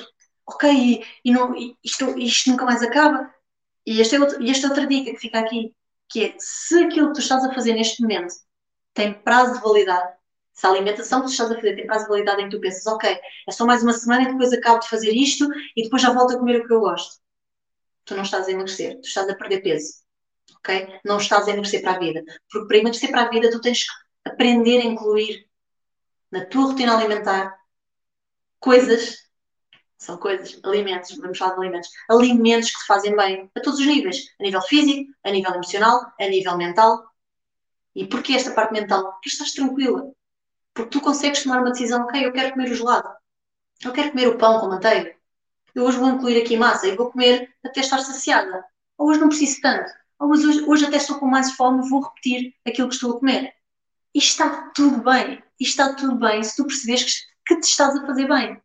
[0.47, 3.33] ok, e, e não, e isto, isto nunca mais acaba.
[3.89, 5.73] E esta, é outra, esta outra dica que fica aqui,
[6.07, 8.35] que é, se aquilo que tu estás a fazer neste momento
[8.93, 10.13] tem prazo de validade,
[10.53, 12.61] se a alimentação que tu estás a fazer tem prazo de validade em que tu
[12.61, 13.09] pensas, ok,
[13.47, 16.35] é só mais uma semana e depois acabo de fazer isto e depois já volto
[16.35, 17.19] a comer o que eu gosto.
[18.05, 19.91] Tu não estás a emagrecer, tu estás a perder peso.
[20.57, 20.99] Ok?
[21.03, 22.23] Não estás a emagrecer para a vida.
[22.51, 25.47] Porque para emagrecer para a vida tu tens que aprender a incluir
[26.31, 27.57] na tua rotina alimentar
[28.59, 29.15] coisas,
[29.99, 34.33] são coisas, alimentos, vamos falar de alimentos, alimentos que fazem bem a todos os níveis,
[34.39, 37.05] a nível físico, a nível emocional, a nível mental.
[37.93, 39.11] E porquê esta parte mental?
[39.11, 40.11] Porque estás tranquila.
[40.73, 43.09] Porque tu consegues tomar uma decisão, ok, eu quero comer o gelado,
[43.83, 45.13] eu quero comer o pão com manteiga,
[45.75, 48.63] eu hoje vou incluir aqui massa e vou comer até estar saciada.
[48.97, 49.91] Ou hoje não preciso tanto.
[50.17, 53.53] Ou hoje, hoje até estou com mais fome, vou repetir aquilo que estou a comer.
[54.13, 55.43] E está tudo bem.
[55.59, 57.03] E está tudo bem se tu perceberes
[57.45, 58.61] que, que te estás a fazer bem.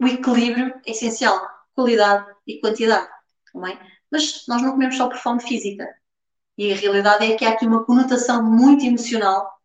[0.00, 1.48] O equilíbrio é essencial.
[1.74, 3.08] Qualidade e quantidade.
[3.52, 3.78] Também.
[4.10, 5.86] Mas nós não comemos só por fome física.
[6.56, 9.60] E a realidade é que há aqui uma conotação muito emocional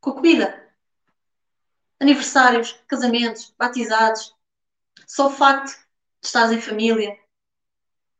[0.00, 0.68] com a comida.
[2.00, 4.34] Aniversários, casamentos, batizados.
[5.06, 5.68] Só o facto
[6.20, 7.16] de estás em família.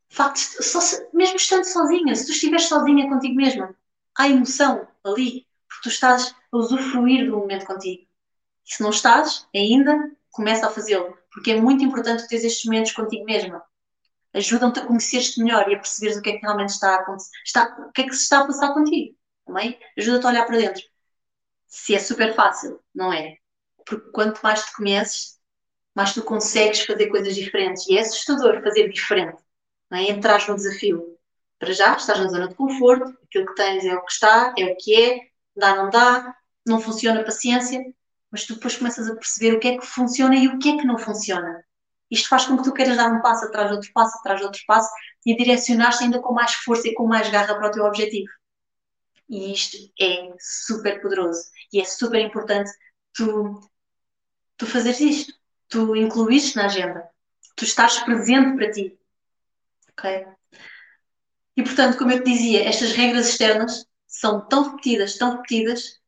[0.09, 0.79] Facto só,
[1.13, 3.75] mesmo estando sozinha, se tu estiveres sozinha contigo mesma,
[4.15, 8.07] há emoção ali porque tu estás a usufruir do momento contigo.
[8.65, 12.93] E se não estás ainda, começa a fazê-lo, porque é muito importante ter estes momentos
[12.93, 13.63] contigo mesma.
[14.35, 17.31] Ajudam-te a conhecer-te melhor e a perceberes o que é que realmente está a acontecer,
[17.45, 19.17] está, o que é que se está a passar contigo.
[19.47, 20.83] Também ajuda-te a olhar para dentro.
[21.67, 23.37] Se é super fácil, não é?
[23.85, 25.39] Porque quanto mais te conheces,
[25.95, 27.87] mais tu consegues fazer coisas diferentes.
[27.89, 29.43] E é assustador fazer diferente.
[29.91, 30.11] Não é?
[30.11, 31.19] Entrar no desafio.
[31.59, 34.65] Para já, estás na zona de conforto, aquilo que tens é o que está, é
[34.65, 35.21] o que é,
[35.57, 36.35] dá, não dá,
[36.67, 37.81] não funciona, paciência,
[38.33, 40.77] mas tu depois começas a perceber o que é que funciona e o que é
[40.79, 41.63] que não funciona.
[42.11, 44.47] Isto faz com que tu queiras dar um passo atrás de outro passo, atrás de
[44.47, 44.91] outro passo
[45.25, 48.31] e direcionar-te ainda com mais força e com mais garra para o teu objetivo.
[49.29, 52.71] E isto é super poderoso e é super importante
[53.15, 53.61] tu,
[54.57, 55.35] tu fazeres isto,
[55.69, 57.09] tu incluires na agenda,
[57.55, 58.99] tu estás presente para ti.
[59.91, 60.27] Ok?
[61.57, 66.01] E portanto, como eu te dizia, estas regras externas são tão repetidas, tão repetidas,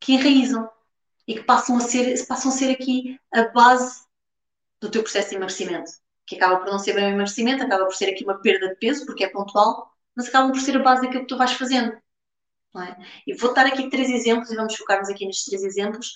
[0.00, 0.68] que enraizam
[1.26, 4.02] e que passam a ser, passam a ser aqui a base
[4.80, 5.90] do teu processo de emagrecimento.
[6.26, 8.76] Que acaba por não ser bem um emagrecimento, acaba por ser aqui uma perda de
[8.76, 11.92] peso, porque é pontual, mas acaba por ser a base daquilo que tu vais fazendo.
[12.74, 12.96] É?
[13.26, 16.12] E vou dar aqui três exemplos, e vamos focar-nos aqui nestes três exemplos,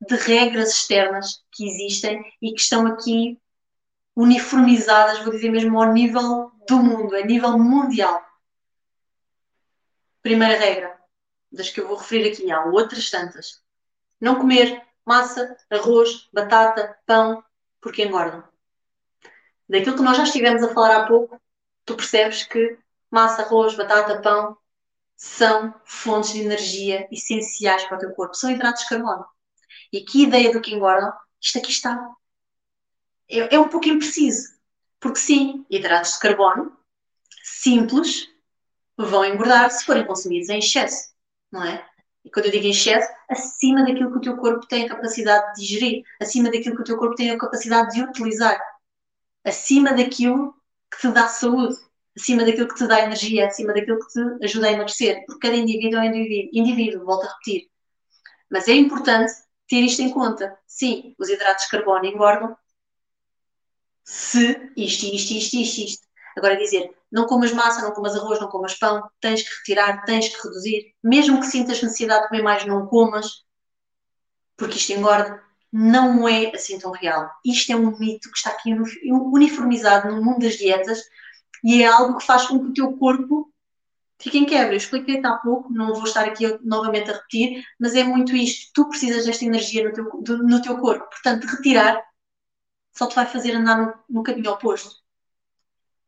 [0.00, 3.40] de regras externas que existem e que estão aqui
[4.14, 8.24] uniformizadas, vou dizer mesmo, ao nível do mundo, a nível mundial.
[10.22, 10.96] Primeira regra,
[11.50, 13.62] das que eu vou referir aqui, há outras tantas.
[14.24, 17.44] Não comer massa, arroz, batata, pão,
[17.78, 18.42] porque engordam.
[19.68, 21.38] Daquilo que nós já estivemos a falar há pouco,
[21.84, 22.78] tu percebes que
[23.10, 24.56] massa, arroz, batata, pão
[25.14, 29.26] são fontes de energia essenciais para o teu corpo, são hidratos de carbono.
[29.92, 32.10] E a ideia do que engordam, isto aqui está.
[33.28, 34.54] É, é um pouco impreciso.
[34.98, 36.74] Porque sim, hidratos de carbono
[37.42, 38.26] simples,
[38.96, 41.12] vão engordar se forem consumidos em excesso,
[41.52, 41.86] não é?
[42.24, 45.54] E quando eu digo em excesso, acima daquilo que o teu corpo tem a capacidade
[45.54, 48.58] de digerir, acima daquilo que o teu corpo tem a capacidade de utilizar,
[49.44, 50.54] acima daquilo
[50.90, 51.76] que te dá saúde,
[52.16, 55.56] acima daquilo que te dá energia, acima daquilo que te ajuda a emagrecer, porque cada
[55.56, 57.68] indivíduo é um indivíduo, indivíduo volto a repetir.
[58.50, 59.32] Mas é importante
[59.68, 60.56] ter isto em conta.
[60.66, 62.56] Sim, os hidratos de carbono engordam
[64.04, 66.06] se isto, isto, isto, isto, isto.
[66.36, 70.28] Agora dizer, não comas massa, não comas arroz, não comas pão, tens que retirar, tens
[70.28, 70.94] que reduzir.
[71.00, 73.44] Mesmo que sintas necessidade de comer mais, não comas,
[74.56, 75.40] porque isto engorda.
[75.72, 77.30] Não é assim tão real.
[77.44, 81.02] Isto é um mito que está aqui uniformizado no mundo das dietas
[81.62, 83.48] e é algo que faz com que o teu corpo
[84.18, 84.72] fique em quebra.
[84.74, 88.72] Eu expliquei-te há pouco, não vou estar aqui novamente a repetir, mas é muito isto.
[88.74, 91.08] Tu precisas desta energia no teu, no teu corpo.
[91.08, 92.02] Portanto, retirar
[92.92, 95.03] só te vai fazer andar no, no caminho oposto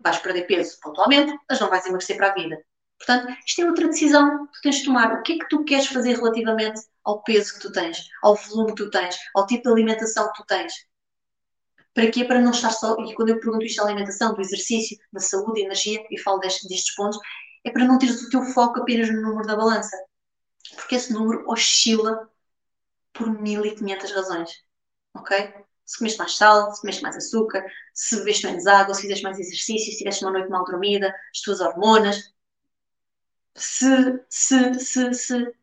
[0.01, 2.59] vais perder peso pontualmente, mas não vais emagrecer para a vida.
[2.99, 5.12] Portanto, isto é outra decisão que tens de tomar.
[5.14, 8.74] O que é que tu queres fazer relativamente ao peso que tu tens, ao volume
[8.74, 10.72] que tu tens, ao tipo de alimentação que tu tens?
[11.94, 12.24] Para quê?
[12.24, 12.97] Para não estar só.
[13.05, 16.68] E quando eu pergunto isto da alimentação, do exercício, da saúde, energia, e falo destes,
[16.68, 17.18] destes pontos,
[17.64, 19.97] é para não teres o teu foco apenas no número da balança.
[20.74, 22.30] Porque esse número oscila
[23.12, 24.51] por 1500 razões.
[25.14, 25.66] Ok?
[25.87, 27.64] Se comeste mais sal, se comeste mais açúcar,
[27.95, 31.41] se bebeste menos água, se fizeste mais exercício, se tiveste uma noite mal dormida, as
[31.41, 32.34] tuas hormonas,
[33.55, 35.55] se, se, se, se.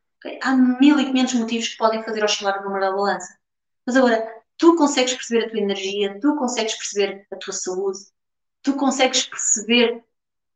[0.42, 3.38] Há 1500 motivos que podem fazer oscilar o número da balança.
[3.86, 4.26] Mas agora,
[4.58, 8.00] tu consegues perceber a tua energia, tu consegues perceber a tua saúde,
[8.62, 10.04] tu consegues perceber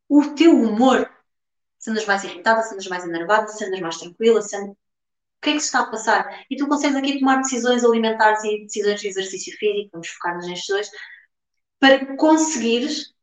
[0.07, 1.11] o teu humor.
[1.77, 4.75] Se andas mais irritada, se andas mais enervada, se andas mais tranquila, se andas...
[5.37, 6.45] o que é que se está a passar?
[6.49, 10.67] E tu consegues aqui tomar decisões alimentares e decisões de exercício físico, vamos focar-nos nestes
[10.67, 10.89] dois,
[11.79, 13.13] para conseguires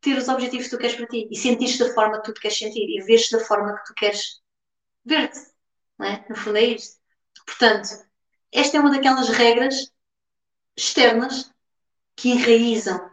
[0.00, 2.58] ter os objetivos que tu queres para ti e sentir-te da forma que tu queres
[2.58, 4.40] sentir e ver-te da forma que tu queres
[5.04, 5.38] ver-te.
[6.00, 6.24] É?
[6.28, 6.98] No fundo é isto.
[7.46, 7.88] Portanto,
[8.50, 9.92] esta é uma daquelas regras
[10.76, 11.52] externas
[12.16, 13.10] que enraizam.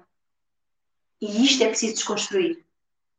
[1.19, 2.65] E isto é preciso desconstruir.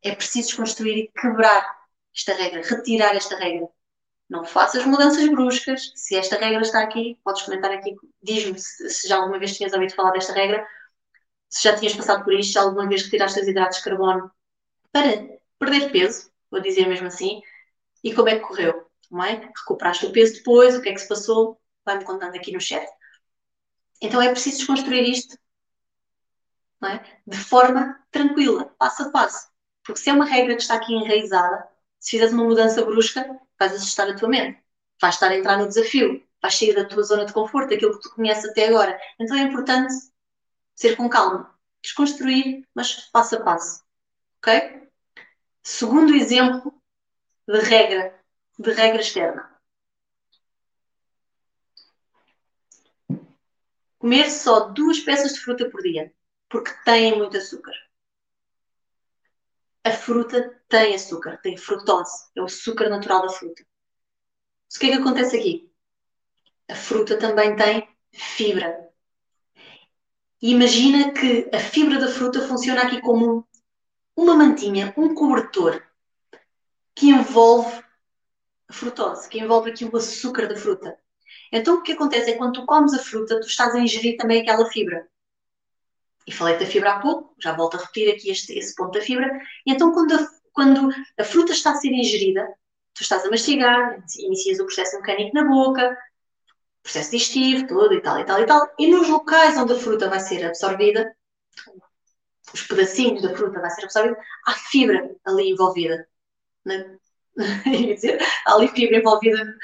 [0.01, 1.79] É preciso desconstruir e quebrar
[2.15, 3.69] esta regra, retirar esta regra.
[4.29, 5.91] Não faças mudanças bruscas.
[5.95, 9.95] Se esta regra está aqui, podes comentar aqui, diz-me se, já alguma vez tinhas ouvido
[9.95, 10.65] falar desta regra
[11.49, 14.31] se já tinhas passado por isto, se alguma vez retiraste os hidratos de carbono
[14.91, 15.27] para
[15.57, 17.41] perder peso, vou dizer mesmo assim,
[18.03, 18.87] e como é que correu?
[19.09, 19.51] Não é?
[19.57, 21.59] Recuperaste o peso depois, o que é que se passou?
[21.83, 22.87] Vai-me contando aqui no chat.
[24.01, 25.35] Então é preciso desconstruir isto
[26.85, 27.03] é?
[27.27, 29.49] de forma tranquila, passo a passo.
[29.83, 31.67] Porque se é uma regra que está aqui enraizada,
[31.99, 34.63] se fizeres uma mudança brusca, vais assustar a tua mente.
[35.01, 38.01] Vais estar a entrar no desafio, vais sair da tua zona de conforto, daquilo que
[38.01, 38.99] tu conheces até agora.
[39.19, 39.93] Então é importante
[40.75, 43.83] ser com calma, desconstruir, mas passo a passo.
[44.37, 44.89] Ok?
[45.61, 46.73] Segundo exemplo
[47.47, 48.17] de regra,
[48.57, 49.49] de regra externa.
[53.97, 56.13] Comer só duas peças de fruta por dia,
[56.47, 57.73] porque têm muito açúcar.
[59.83, 63.65] A fruta tem açúcar, tem frutose, é o açúcar natural da fruta.
[64.67, 65.71] Mas o que é que acontece aqui?
[66.67, 68.89] A fruta também tem fibra,
[70.41, 73.45] e imagina que a fibra da fruta funciona aqui como
[74.15, 75.83] uma mantinha, um cobertor
[76.95, 77.83] que envolve
[78.67, 80.97] a frutose, que envolve aqui o açúcar da fruta.
[81.51, 84.15] Então o que acontece é que quando tu comes a fruta, tu estás a ingerir
[84.15, 85.09] também aquela fibra.
[86.29, 89.03] E falei da fibra há pouco, já volto a repetir aqui este, esse ponto da
[89.03, 89.27] fibra.
[89.65, 92.47] E então quando a, quando a fruta está a ser ingerida,
[92.93, 95.97] tu estás a mastigar, inicias o processo mecânico na boca,
[96.83, 98.69] processo digestivo todo e tal e tal e tal.
[98.77, 101.11] E nos locais onde a fruta vai ser absorvida,
[102.53, 106.07] os pedacinhos da fruta vai ser absorvida, há fibra ali envolvida.
[107.65, 109.55] Dizer, há ali fibra envolvida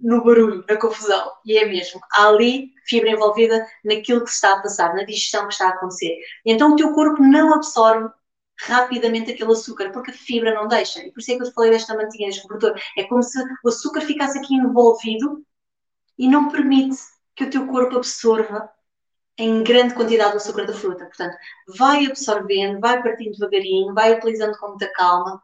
[0.00, 1.32] no barulho, na confusão.
[1.44, 2.00] E é mesmo.
[2.12, 5.70] Há ali fibra envolvida naquilo que se está a passar, na digestão que está a
[5.70, 6.16] acontecer.
[6.44, 8.08] E então o teu corpo não absorve
[8.60, 11.00] rapidamente aquele açúcar, porque a fibra não deixa.
[11.00, 12.80] E por isso é que eu te falei desta mantinha, deste cobertor.
[12.96, 15.44] É como se o açúcar ficasse aqui envolvido
[16.16, 16.96] e não permite
[17.34, 18.70] que o teu corpo absorva
[19.36, 21.04] em grande quantidade o açúcar da fruta.
[21.06, 21.36] Portanto,
[21.76, 25.42] vai absorvendo, vai partindo devagarinho, vai utilizando com muita calma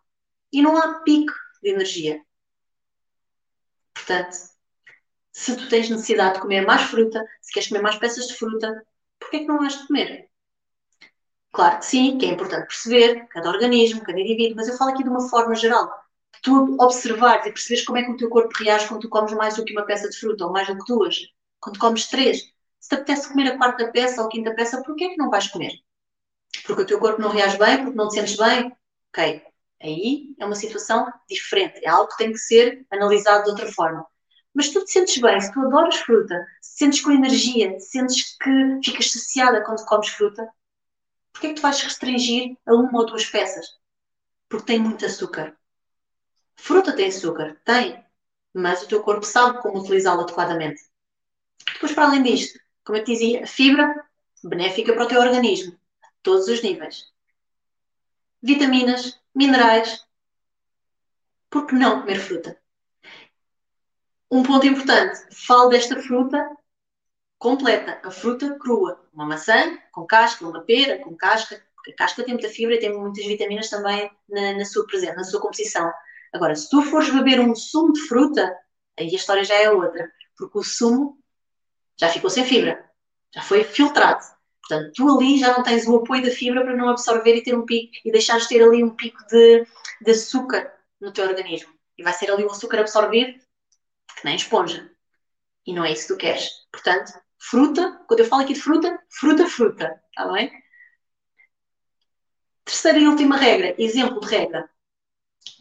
[0.53, 1.32] e não há pico
[1.62, 2.20] de energia.
[3.94, 4.36] Portanto,
[5.32, 8.84] se tu tens necessidade de comer mais fruta, se queres comer mais peças de fruta,
[9.18, 10.28] porquê é que não has de comer?
[11.52, 15.02] Claro que sim, que é importante perceber cada organismo, cada indivíduo, mas eu falo aqui
[15.02, 15.90] de uma forma geral
[16.42, 19.56] tu observares e perceberes como é que o teu corpo reage quando tu comes mais
[19.56, 21.16] do que uma peça de fruta ou mais do que duas,
[21.61, 22.52] quando comes três.
[22.80, 25.30] Se te apetece comer a quarta peça ou a quinta peça, porquê é que não
[25.30, 25.72] vais comer?
[26.66, 28.72] Porque o teu corpo não reage bem, porque não te sentes bem?
[29.11, 29.49] Ok.
[29.83, 34.07] Aí é uma situação diferente, é algo que tem que ser analisado de outra forma.
[34.53, 38.37] Mas tu te sentes bem, se tu adoras fruta, se sentes com energia, se sentes
[38.37, 40.49] que ficas saciada quando comes fruta,
[41.33, 43.66] porquê é que tu vais restringir a uma ou duas peças?
[44.49, 45.57] Porque tem muito açúcar.
[46.57, 47.61] Fruta tem açúcar?
[47.64, 48.05] Tem.
[48.53, 50.83] Mas o teu corpo sabe como utilizá-lo adequadamente.
[51.72, 54.05] Depois, para além disto, como eu te dizia, a fibra
[54.43, 57.05] benéfica para o teu organismo, a todos os níveis.
[58.43, 60.05] Vitaminas, minerais.
[61.49, 62.59] Por que não comer fruta?
[64.31, 66.49] Um ponto importante, falo desta fruta
[67.39, 69.05] completa, a fruta crua.
[69.12, 72.78] Uma maçã com casca, uma pera com casca, porque a casca tem muita fibra e
[72.78, 75.91] tem muitas vitaminas também na, na sua presença, na sua composição.
[76.33, 78.57] Agora, se tu fores beber um sumo de fruta,
[78.97, 81.18] aí a história já é outra, porque o sumo
[81.97, 82.89] já ficou sem fibra,
[83.35, 84.24] já foi filtrado.
[84.70, 87.56] Portanto, tu ali já não tens o apoio da fibra para não absorver e ter
[87.56, 89.66] um pico e deixares ter ali um pico de,
[90.00, 91.74] de açúcar no teu organismo.
[91.98, 93.32] E vai ser ali o açúcar absorvido
[94.16, 94.88] que nem esponja.
[95.66, 96.48] E não é isso que tu queres.
[96.70, 100.00] Portanto, fruta, quando eu falo aqui de fruta, fruta, fruta.
[100.08, 100.52] Está bem?
[102.64, 104.70] Terceira e última regra, exemplo de regra.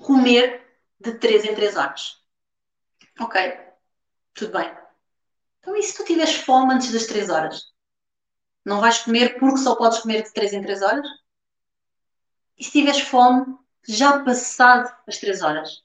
[0.05, 0.67] Comer
[0.99, 2.23] de 3 em 3 horas.
[3.19, 3.41] Ok,
[4.35, 4.71] tudo bem.
[5.59, 7.78] Então, e se tu tiveres fome antes das 3 horas?
[8.69, 11.07] Não vais comer porque só podes comer de 3 em 3 horas?
[12.55, 13.57] E se tiveres fome
[13.87, 15.77] já passado as 3 horas?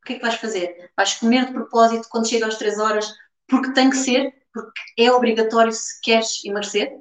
[0.00, 0.92] O que é que vais fazer?
[0.96, 3.12] Vais comer de propósito quando chega às 3 horas
[3.48, 4.32] porque tem que ser?
[4.52, 6.96] Porque é obrigatório se queres emagrecer?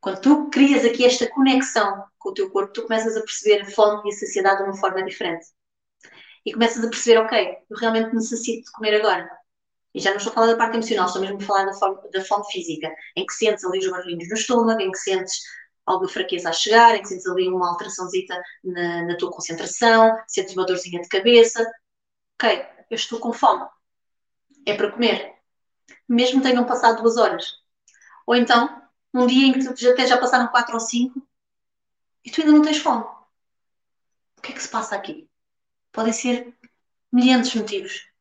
[0.00, 3.70] Quando tu crias aqui esta conexão com o teu corpo, tu começas a perceber a
[3.70, 5.44] fome e a saciedade de uma forma diferente.
[6.46, 9.30] E começas a perceber, ok, eu realmente necessito de comer agora.
[9.96, 12.10] E já não estou a falar da parte emocional, estou mesmo a falar da fome,
[12.10, 15.40] da fome física, em que sentes ali os barulhinhos no estômago, em que sentes
[15.86, 20.54] alguma fraqueza a chegar, em que sentes ali uma alteraçãozita na, na tua concentração, sentes
[20.54, 21.64] uma dorzinha de cabeça.
[22.34, 23.66] Ok, eu estou com fome.
[24.66, 25.32] É para comer.
[26.06, 27.54] Mesmo tenham passado duas horas.
[28.26, 28.82] Ou então,
[29.14, 31.26] um dia em que até já passaram quatro ou cinco
[32.22, 33.04] e tu ainda não tens fome.
[34.36, 35.26] O que é que se passa aqui?
[35.90, 36.54] Podem ser
[37.10, 38.14] milhares de motivos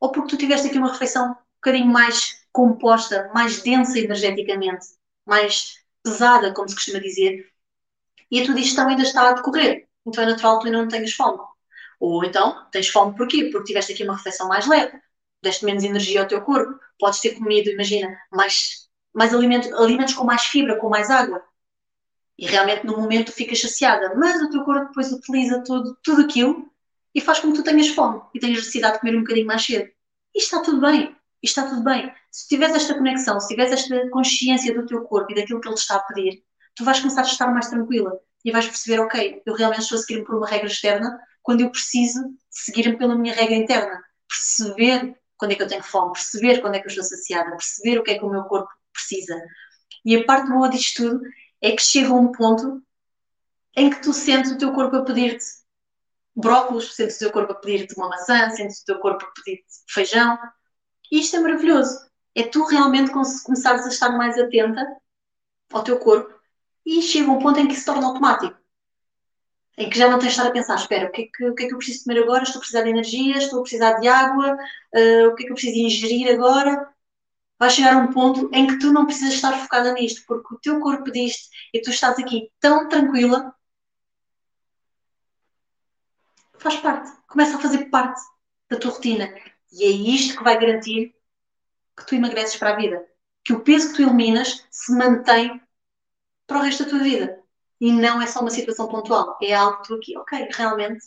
[0.00, 4.86] ou porque tu tiveste aqui uma refeição um bocadinho mais composta, mais densa energeticamente,
[5.26, 7.50] mais pesada, como se costuma dizer,
[8.30, 9.88] e a tua digestão ainda está a decorrer.
[10.06, 11.38] Então é natural que tu ainda não tenhas fome.
[12.00, 13.44] Ou então, tens fome porquê?
[13.50, 15.00] Porque tiveste aqui uma refeição mais leve,
[15.42, 20.24] deste menos energia ao teu corpo, podes ter comido, imagina, mais, mais alimentos, alimentos com
[20.24, 21.42] mais fibra, com mais água.
[22.38, 26.70] E realmente no momento ficas saciada, mas o teu corpo depois utiliza tudo, tudo aquilo
[27.18, 29.64] e faz com que tu tenhas fome e tenhas necessidade de comer um bocadinho mais
[29.64, 29.90] cedo.
[30.32, 32.12] E está tudo bem, está tudo bem.
[32.30, 35.74] Se tiveres esta conexão, se tiveres esta consciência do teu corpo e daquilo que ele
[35.74, 36.44] está a pedir,
[36.76, 38.12] tu vais começar a estar mais tranquila
[38.44, 41.70] e vais perceber, ok, eu realmente estou a seguir-me por uma regra externa quando eu
[41.70, 44.00] preciso seguir-me pela minha regra interna.
[44.28, 47.98] Perceber quando é que eu tenho fome, perceber quando é que eu estou saciada, perceber
[47.98, 49.36] o que é que o meu corpo precisa.
[50.04, 51.20] E a parte boa disto tudo
[51.60, 52.80] é que chega a um ponto
[53.76, 55.44] em que tu sentes o teu corpo a pedir-te
[56.38, 59.64] brócolos, sentes o teu corpo a pedir-te uma maçã, sentes o teu corpo a pedir-te
[59.88, 60.38] feijão.
[61.10, 61.98] E isto é maravilhoso.
[62.34, 64.86] É tu realmente começares a estar mais atenta
[65.72, 66.32] ao teu corpo
[66.86, 68.56] e chega um ponto em que se torna automático.
[69.76, 71.54] Em que já não tens de estar a pensar, espera, o que, é que, o
[71.54, 72.42] que é que eu preciso comer agora?
[72.42, 75.52] Estou a precisar de energia, estou a precisar de água, uh, o que é que
[75.52, 76.88] eu preciso ingerir agora?
[77.58, 80.80] Vai chegar um ponto em que tu não precisas estar focada nisto, porque o teu
[80.80, 83.54] corpo diz-te e tu estás aqui tão tranquila
[86.58, 88.20] faz parte, começa a fazer parte
[88.68, 89.32] da tua rotina.
[89.72, 91.14] E é isto que vai garantir
[91.96, 93.04] que tu emagreces para a vida.
[93.44, 95.60] Que o peso que tu eliminas se mantém
[96.46, 97.42] para o resto da tua vida.
[97.80, 99.38] E não é só uma situação pontual.
[99.42, 101.06] É algo que tu aqui, ok, realmente,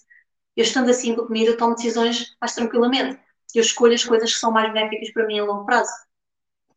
[0.56, 3.20] eu estando assim com a comida, eu tomo decisões mais tranquilamente.
[3.54, 5.92] Eu escolho as coisas que são mais benéficas para mim a longo prazo.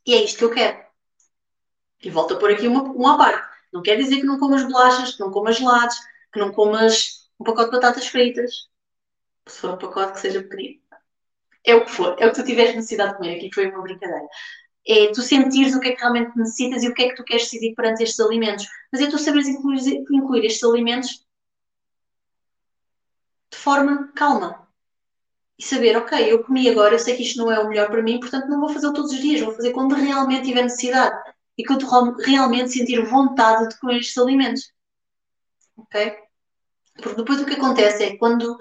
[0.07, 0.85] E é isto que eu quero.
[2.03, 3.55] E volto a pôr aqui uma, uma parte.
[3.73, 5.97] Não quer dizer que não comas bolachas, que não comas gelados,
[6.33, 8.69] que não comas um pacote de batatas fritas,
[9.47, 10.81] se for um pacote que seja pequenino.
[11.63, 13.37] É o que for, é o que tu tiveres necessidade de comer.
[13.37, 14.27] Aqui foi uma brincadeira.
[14.87, 17.25] É tu sentires o que é que realmente necessitas e o que é que tu
[17.25, 18.67] queres decidir perante estes alimentos.
[18.91, 21.27] Mas é tu saberes incluir, incluir estes alimentos
[23.51, 24.67] de forma calma.
[25.59, 28.03] E saber, ok, eu comi agora, eu sei que isto não é o melhor para
[28.03, 31.17] mim, portanto não vou fazer todos os dias, vou fazer quando realmente tiver necessidade
[31.57, 31.87] e quando
[32.17, 34.73] realmente sentir vontade de comer estes alimentos.
[35.77, 36.24] Ok?
[36.95, 38.57] Porque depois o que acontece é quando,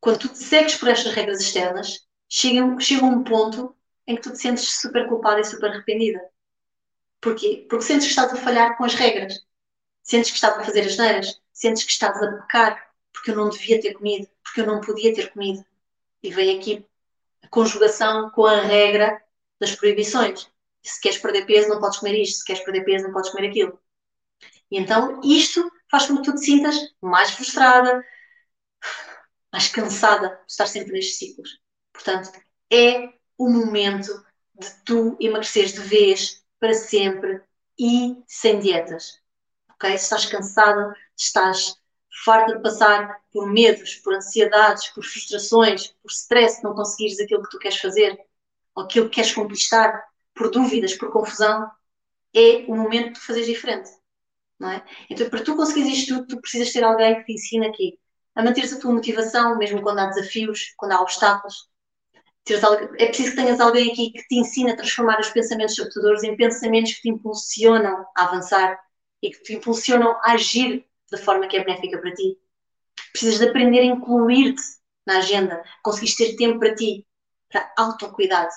[0.00, 3.74] quando tu te segues por estas regras externas, chega, chega um ponto
[4.06, 6.20] em que tu te sentes super culpada e super arrependida.
[7.20, 7.66] Porquê?
[7.68, 9.40] Porque sentes que estás a falhar com as regras.
[10.02, 11.40] Sentes que estás a fazer as neiras.
[11.52, 15.14] Sentes que estás a pecar porque eu não devia ter comido, porque eu não podia
[15.14, 15.64] ter comido.
[16.22, 16.84] E vem aqui
[17.42, 19.22] a conjugação com a regra
[19.58, 20.50] das proibições.
[20.82, 22.38] Se queres perder peso, não podes comer isto.
[22.38, 23.78] Se queres perder peso, não podes comer aquilo.
[24.70, 28.04] E então isto faz com que tu te sintas mais frustrada,
[29.52, 31.60] mais cansada de estar sempre nestes ciclos.
[31.92, 32.32] Portanto,
[32.68, 34.12] é o momento
[34.58, 37.40] de tu emagreceres de vez, para sempre
[37.78, 39.20] e sem dietas.
[39.70, 39.88] Ok?
[39.90, 41.80] Se estás cansada, estás
[42.24, 47.50] farta de passar por medos, por ansiedades, por frustrações, por stress, não conseguires aquilo que
[47.50, 48.18] tu queres fazer,
[48.74, 51.70] ou aquilo que queres conquistar, por dúvidas, por confusão,
[52.34, 53.90] é o momento de tu fazeres diferente
[54.64, 54.82] não é?
[55.10, 57.98] Então, para tu conseguires isto tudo, tu precisas ter alguém que te ensine aqui
[58.34, 61.68] a manter a tua motivação, mesmo quando há desafios, quando há obstáculos.
[62.98, 66.36] É preciso que tenhas alguém aqui que te ensine a transformar os pensamentos sabotadores em
[66.36, 68.78] pensamentos que te impulsionam a avançar
[69.22, 72.38] e que te impulsionam a agir da forma que é benéfica para ti.
[73.12, 74.62] Precisas de aprender a incluir-te
[75.06, 77.06] na agenda, conseguires ter tempo para ti,
[77.50, 78.50] para autocuidado,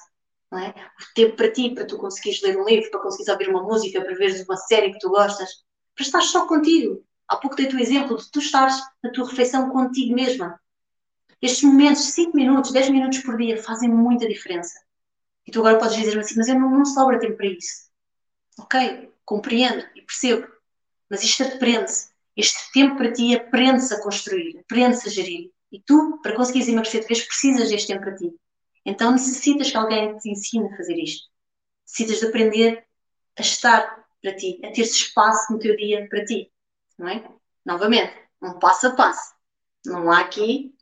[0.51, 0.69] não é?
[0.69, 4.01] O tempo para ti, para tu conseguires ler um livro, para conseguires ouvir uma música,
[4.01, 5.66] para veres uma série que tu gostas,
[5.97, 7.03] para estar só contigo.
[7.27, 10.61] Há pouco dei o exemplo de tu estares na tua refeição contigo mesma.
[11.41, 14.79] Estes momentos, 5 minutos, 10 minutos por dia, fazem muita diferença.
[15.45, 17.87] E tu agora podes dizer-me assim, mas eu não, não sobra tempo para isso.
[18.59, 20.47] Ok, compreendo e percebo.
[21.09, 22.09] Mas isto aprende-se.
[22.35, 25.51] Este tempo para ti aprende-se a construir, aprende-se a gerir.
[25.71, 28.31] E tu, para conseguires emagrecer de vez, precisas deste tempo para ti.
[28.85, 31.27] Então necessitas que alguém te ensine a fazer isto.
[31.85, 32.85] Necessitas de aprender
[33.37, 36.51] a estar para ti, a ter espaço no teu dia para ti.
[36.97, 37.23] Não é?
[37.65, 39.33] Novamente, um passo a passo.
[39.85, 40.73] Não há aqui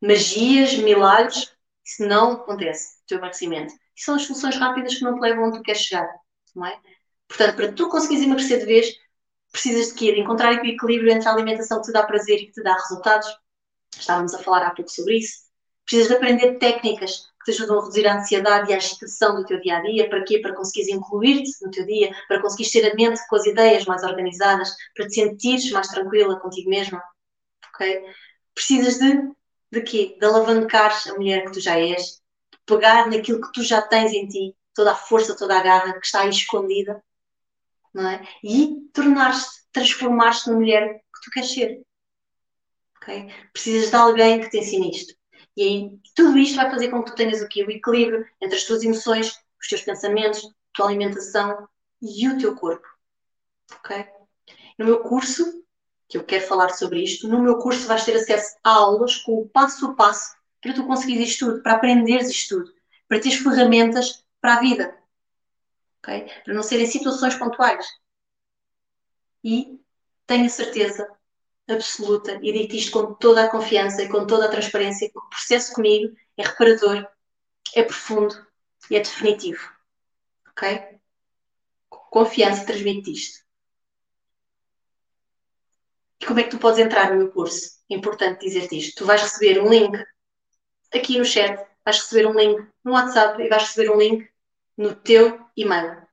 [0.00, 3.74] magias, milagres, isso não acontece, o teu emagrecimento.
[3.96, 6.08] E são as soluções rápidas que não te levam onde tu queres chegar.
[6.54, 6.78] Não é?
[7.28, 8.94] Portanto, para tu conseguires emagrecer de vez,
[9.50, 10.12] precisas de quê?
[10.12, 12.74] De encontrar o equilíbrio entre a alimentação que te dá prazer e que te dá
[12.74, 13.28] resultados.
[13.96, 15.44] Estávamos a falar há pouco sobre isso.
[15.84, 19.44] Precisas de aprender técnicas que te ajudam a reduzir a ansiedade e a agitação do
[19.44, 20.08] teu dia a dia.
[20.08, 20.38] Para quê?
[20.38, 24.02] Para conseguires incluir-te no teu dia, para conseguires ter a mente com as ideias mais
[24.02, 27.02] organizadas, para te sentires mais tranquila contigo mesma.
[27.74, 28.02] Ok?
[28.54, 29.30] Precisas de,
[29.70, 30.16] de quê?
[30.18, 32.02] De alavancar a mulher que tu já és,
[32.52, 35.92] de pegar naquilo que tu já tens em ti, toda a força, toda a garra
[35.98, 37.02] que está aí escondida,
[37.92, 38.26] não é?
[38.42, 41.82] E tornar-te, transformar-te na mulher que tu queres ser.
[42.96, 43.28] Okay?
[43.52, 45.14] Precisas de alguém que te ensine isto.
[45.56, 48.64] E aí, tudo isto vai fazer com que tu tenhas aqui o equilíbrio entre as
[48.64, 51.68] tuas emoções, os teus pensamentos, a tua alimentação
[52.02, 52.86] e o teu corpo.
[53.76, 54.06] Ok?
[54.78, 55.64] No meu curso,
[56.08, 59.40] que eu quero falar sobre isto, no meu curso vais ter acesso a aulas com
[59.40, 62.74] o passo a passo para tu conseguires isto tudo, para aprenderes isto tudo,
[63.06, 64.98] para teres ferramentas para a vida.
[65.98, 66.26] ok?
[66.44, 67.86] Para não serem situações pontuais.
[69.42, 69.78] E
[70.26, 71.06] tenho certeza
[71.68, 75.28] absoluta e digo isto com toda a confiança e com toda a transparência que o
[75.28, 77.06] processo comigo é reparador,
[77.74, 78.34] é profundo
[78.90, 79.62] e é definitivo.
[80.50, 80.98] Ok?
[81.88, 83.44] Confiança transmite isto.
[86.20, 87.80] E como é que tu podes entrar no meu curso?
[87.90, 88.98] É importante dizer-te isto.
[88.98, 89.96] Tu vais receber um link
[90.94, 94.28] aqui no chat, vais receber um link no WhatsApp e vais receber um link
[94.76, 96.03] no teu e-mail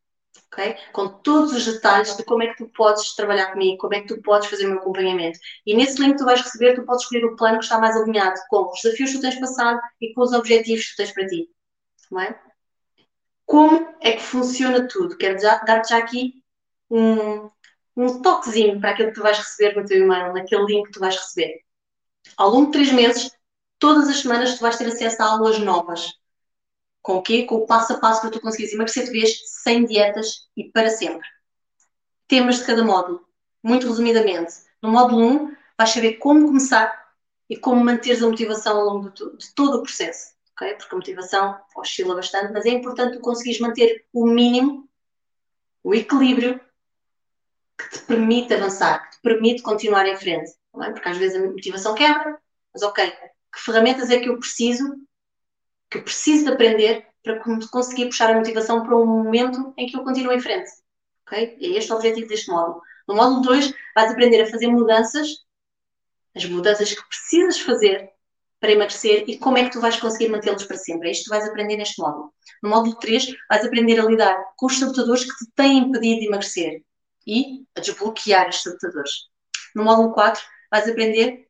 [0.51, 0.75] ok?
[0.91, 4.07] Com todos os detalhes de como é que tu podes trabalhar comigo, como é que
[4.07, 5.39] tu podes fazer o meu acompanhamento.
[5.65, 7.95] E nesse link que tu vais receber, tu podes escolher o plano que está mais
[7.95, 11.13] alinhado com os desafios que tu tens passado e com os objetivos que tu tens
[11.13, 11.49] para ti,
[12.11, 12.39] não é?
[13.45, 15.17] Como é que funciona tudo?
[15.17, 16.41] Quero dar-te já aqui
[16.89, 17.49] um,
[17.95, 20.99] um toquezinho para aquilo que tu vais receber no teu e-mail, naquele link que tu
[20.99, 21.61] vais receber.
[22.37, 23.31] Ao longo de três meses,
[23.79, 26.20] todas as semanas tu vais ter acesso a aulas novas
[27.01, 27.43] com o quê?
[27.43, 30.89] Com o passo a passo para tu conseguires emagrecer de vez, sem dietas e para
[30.89, 31.27] sempre.
[32.27, 33.25] Temas de cada módulo.
[33.63, 37.01] Muito resumidamente, no módulo 1 vais saber como começar
[37.49, 40.33] e como manteres a motivação ao longo de, todo o processo.
[40.53, 40.75] Okay?
[40.75, 44.87] Porque a motivação oscila bastante, mas é importante tu conseguires manter o mínimo,
[45.83, 46.59] o equilíbrio
[47.77, 50.51] que te permite avançar, que te permite continuar em frente.
[50.81, 50.91] É?
[50.91, 52.39] Porque às vezes a motivação quebra,
[52.73, 54.95] mas ok, que ferramentas é que eu preciso
[55.91, 57.39] que preciso de aprender para
[57.69, 60.71] conseguir puxar a motivação para um momento em que eu continuo em frente.
[61.27, 61.57] Okay?
[61.61, 62.81] É este o objetivo deste módulo.
[63.07, 65.27] No módulo 2, vais aprender a fazer mudanças,
[66.35, 68.09] as mudanças que precisas fazer
[68.59, 71.09] para emagrecer e como é que tu vais conseguir mantê-los para sempre.
[71.09, 72.33] É isto que vais aprender neste módulo.
[72.63, 76.27] No módulo 3, vais aprender a lidar com os sabotadores que te têm impedido de
[76.27, 76.83] emagrecer
[77.27, 79.11] e a desbloquear os sabotadores.
[79.75, 81.47] No módulo 4, vais aprender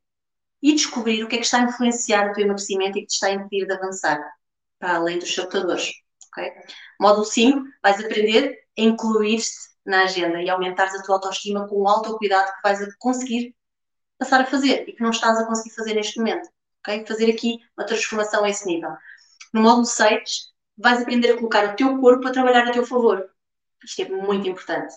[0.61, 3.13] e descobrir o que é que está a influenciar o teu emagrecimento e que te
[3.13, 4.21] está a impedir de avançar,
[4.79, 5.91] para além dos sabotadores.
[6.31, 6.51] Okay?
[6.99, 9.49] Módulo 5, vais aprender a incluir-te
[9.85, 13.55] na agenda e aumentares a tua autoestima com o autocuidado que vais conseguir
[14.19, 16.47] passar a fazer e que não estás a conseguir fazer neste momento.
[16.81, 17.05] Okay?
[17.05, 18.91] Fazer aqui uma transformação a esse nível.
[19.53, 23.27] No módulo 6, vais aprender a colocar o teu corpo a trabalhar a teu favor.
[23.83, 24.93] Isto é muito importante.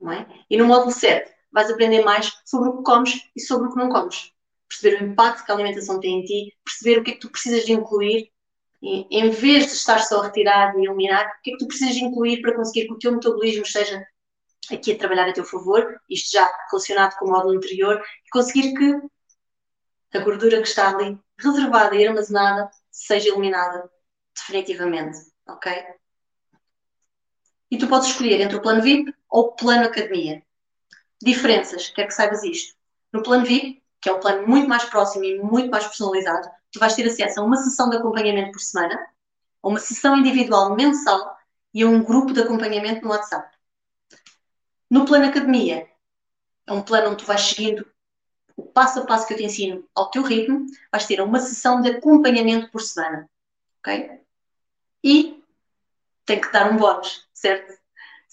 [0.00, 0.26] Não é?
[0.48, 3.78] E no módulo 7, vais aprender mais sobre o que comes e sobre o que
[3.78, 4.32] não comes
[4.68, 7.30] perceber o impacto que a alimentação tem em ti, perceber o que é que tu
[7.30, 8.30] precisas de incluir,
[8.82, 11.94] em vez de estar só a retirar e eliminar, o que é que tu precisas
[11.94, 14.06] de incluir para conseguir que o teu metabolismo esteja
[14.70, 18.74] aqui a trabalhar a teu favor, isto já relacionado com o módulo anterior, e conseguir
[18.74, 23.90] que a gordura que está ali reservada e armazenada seja eliminada
[24.34, 25.72] definitivamente, ok?
[27.70, 30.42] E tu podes escolher entre o plano VIP ou o plano academia.
[31.20, 32.74] Diferenças, quer que saibas isto.
[33.12, 36.78] No plano VIP, que é um plano muito mais próximo e muito mais personalizado, tu
[36.78, 39.06] vais ter acesso a uma sessão de acompanhamento por semana,
[39.62, 41.36] a uma sessão individual mensal
[41.74, 43.56] e a um grupo de acompanhamento no WhatsApp.
[44.90, 45.88] No plano academia,
[46.66, 47.86] é um plano onde tu vais seguindo
[48.56, 51.80] o passo a passo que eu te ensino ao teu ritmo, vais ter uma sessão
[51.80, 53.28] de acompanhamento por semana.
[53.78, 54.20] Ok?
[55.04, 55.44] E
[56.24, 57.77] tem que dar um bónus, certo?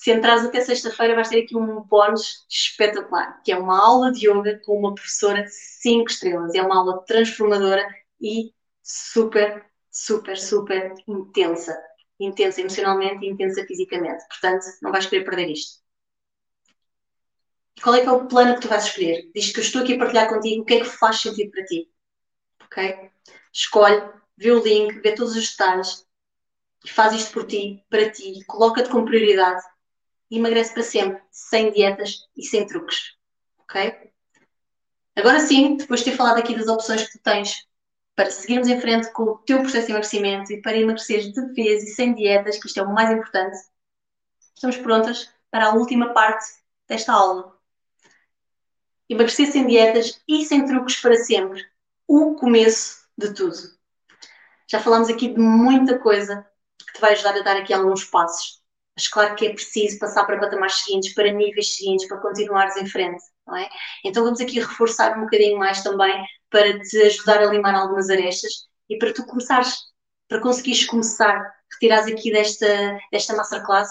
[0.05, 4.29] Se entrares até sexta-feira, vais ter aqui um bónus espetacular, que é uma aula de
[4.29, 6.53] yoga com uma professora de 5 estrelas.
[6.53, 7.83] É uma aula transformadora
[8.21, 8.53] e
[8.83, 11.75] super, super, super intensa.
[12.19, 14.23] Intensa emocionalmente e intensa fisicamente.
[14.27, 15.81] Portanto, não vais querer perder isto.
[17.81, 19.31] Qual é que é o plano que tu vais escolher?
[19.33, 21.65] Diz que eu estou aqui a partilhar contigo o que é que faz sentido para
[21.65, 21.91] ti.
[22.63, 23.09] Ok?
[23.51, 26.05] Escolhe, vê o link, vê todos os detalhes
[26.87, 29.63] faz isto por ti, para ti, coloca-te como prioridade
[30.37, 33.15] emagrece para sempre, sem dietas e sem truques.
[33.59, 34.11] Ok?
[35.15, 37.65] Agora sim, depois de ter falado aqui das opções que tu tens
[38.15, 41.83] para seguirmos em frente com o teu processo de emagrecimento e para emagreceres de vez
[41.83, 43.57] e sem dietas, que isto é o mais importante,
[44.55, 46.45] estamos prontas para a última parte
[46.87, 47.55] desta aula.
[49.09, 51.65] Emagrecer sem dietas e sem truques para sempre.
[52.07, 53.57] O começo de tudo.
[54.67, 56.45] Já falámos aqui de muita coisa
[56.77, 58.64] que te vai ajudar a dar aqui alguns passos.
[58.95, 62.87] Mas claro que é preciso passar para patamares seguintes, para níveis seguintes, para continuares em
[62.87, 63.69] frente, não é?
[64.03, 68.51] Então vamos aqui reforçar um bocadinho mais também para te ajudar a limar algumas arestas
[68.89, 69.75] e para tu começares,
[70.27, 73.89] para conseguires começar, retirares aqui desta, desta masterclass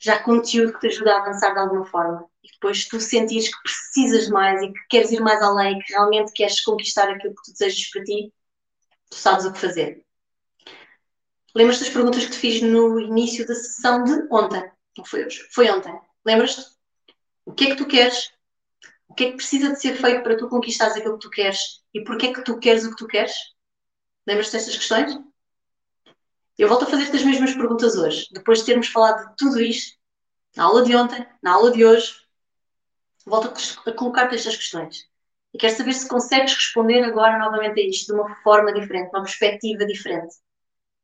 [0.00, 2.26] já conteúdo que te ajuda a avançar de alguma forma.
[2.42, 6.32] E depois tu sentires que precisas mais e que queres ir mais além, que realmente
[6.32, 8.32] queres conquistar aquilo que tu desejas para ti,
[9.10, 10.03] tu sabes o que fazer.
[11.56, 14.68] Lembras das perguntas que te fiz no início da sessão de ontem?
[14.98, 15.96] Não foi hoje, foi ontem.
[16.26, 16.74] Lembras-te?
[17.44, 18.32] O que é que tu queres?
[19.06, 21.84] O que é que precisa de ser feito para tu conquistares aquilo que tu queres?
[21.94, 23.32] E porquê é que tu queres o que tu queres?
[24.26, 25.16] Lembras-te destas questões?
[26.58, 29.96] Eu volto a fazer-te as mesmas perguntas hoje, depois de termos falado de tudo isto,
[30.56, 32.16] na aula de ontem, na aula de hoje,
[33.24, 33.52] volto
[33.86, 35.08] a colocar-te estas questões.
[35.52, 39.22] E quero saber se consegues responder agora novamente a isto de uma forma diferente, uma
[39.22, 40.34] perspectiva diferente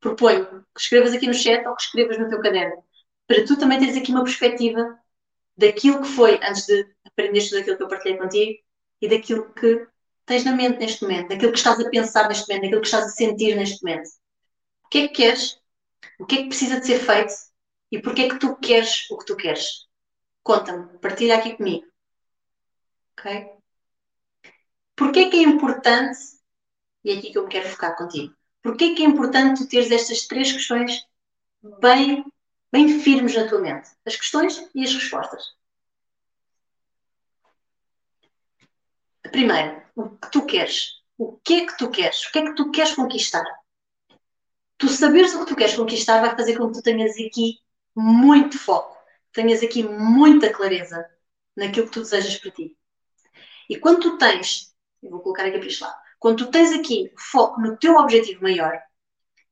[0.01, 2.83] proponho que escrevas aqui no chat ou que escrevas no teu caderno,
[3.27, 4.99] para tu também teres aqui uma perspectiva
[5.57, 8.59] daquilo que foi antes de aprenderes tudo aquilo que eu partilhei contigo
[9.01, 9.87] e daquilo que
[10.25, 13.05] tens na mente neste momento, daquilo que estás a pensar neste momento, daquilo que estás
[13.07, 14.09] a sentir neste momento.
[14.85, 15.61] O que é que queres?
[16.19, 17.33] O que é que precisa de ser feito?
[17.91, 19.87] E porquê é que tu queres o que tu queres?
[20.43, 21.87] Conta-me, partilha aqui comigo.
[23.13, 23.61] Ok?
[24.97, 26.19] Porquê é que é importante,
[27.05, 29.69] e é aqui que eu me quero focar contigo, Porquê é que é importante tu
[29.69, 31.07] teres estas três questões
[31.81, 32.25] bem,
[32.73, 33.91] bem firmes na tua mente?
[34.05, 35.55] As questões e as respostas.
[39.25, 41.01] A primeira, o que tu queres.
[41.17, 42.25] O que é que tu queres?
[42.27, 43.45] O que é que tu queres conquistar?
[44.79, 47.61] Tu saberes o que tu queres conquistar vai fazer com que tu tenhas aqui
[47.95, 48.97] muito foco,
[49.33, 51.07] tenhas aqui muita clareza
[51.55, 52.77] naquilo que tu desejas para ti.
[53.69, 57.11] E quando tu tens, eu vou colocar aqui para este lado, quando tu tens aqui
[57.17, 58.79] foco no teu objetivo maior,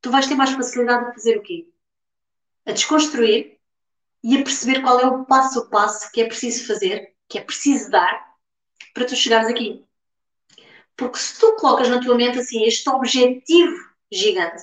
[0.03, 1.67] tu vais ter mais facilidade de fazer o quê?
[2.67, 3.59] A desconstruir
[4.23, 7.41] e a perceber qual é o passo a passo que é preciso fazer, que é
[7.41, 8.29] preciso dar,
[8.93, 9.83] para tu chegares aqui.
[10.95, 13.75] Porque se tu colocas na tua mente assim este objetivo
[14.13, 14.63] gigante,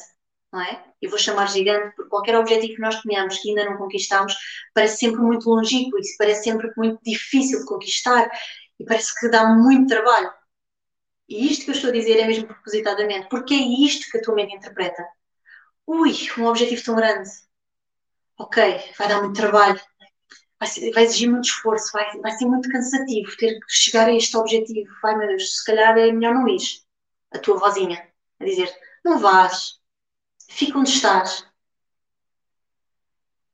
[0.53, 0.85] não é?
[1.01, 4.35] Eu vou chamar gigante porque qualquer objetivo que nós tenhamos que ainda não conquistamos
[4.73, 8.29] parece sempre muito longínquo, isso parece sempre muito difícil de conquistar
[8.79, 10.31] e parece que dá muito trabalho.
[11.27, 14.21] E isto que eu estou a dizer é mesmo propositadamente, porque é isto que a
[14.21, 15.03] tua mente interpreta.
[15.87, 17.29] Ui, um objetivo tão grande.
[18.37, 19.79] Ok, vai dar muito trabalho,
[20.59, 24.13] vai, ser, vai exigir muito esforço, vai, vai ser muito cansativo ter que chegar a
[24.13, 24.91] este objetivo.
[25.01, 26.61] Vai, Deus, se calhar é melhor não ir.
[27.31, 28.07] A tua vozinha
[28.39, 28.71] a dizer:
[29.03, 29.79] não vás,
[30.49, 31.45] fica onde estás.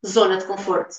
[0.05, 0.95] Zona de conforto.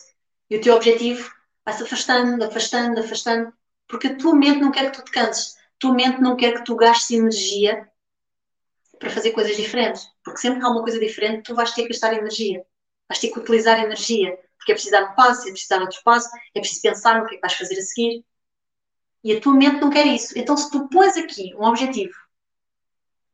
[0.49, 1.31] E o teu objetivo
[1.65, 3.53] vai-se afastando, afastando, afastando,
[3.89, 6.65] porque a tua mente não quer que tu te canses tua mente não quer que
[6.65, 7.89] tu gastes energia
[9.01, 10.09] para fazer coisas diferentes.
[10.23, 12.65] Porque sempre que há uma coisa diferente, tu vais ter que gastar energia.
[13.09, 14.39] Vais ter que utilizar energia.
[14.57, 17.27] Porque é preciso dar um passo, é preciso dar outro passo, é preciso pensar no
[17.27, 18.25] que é que vais fazer a seguir.
[19.25, 20.39] E a tua mente não quer isso.
[20.39, 22.15] Então, se tu pões aqui um objetivo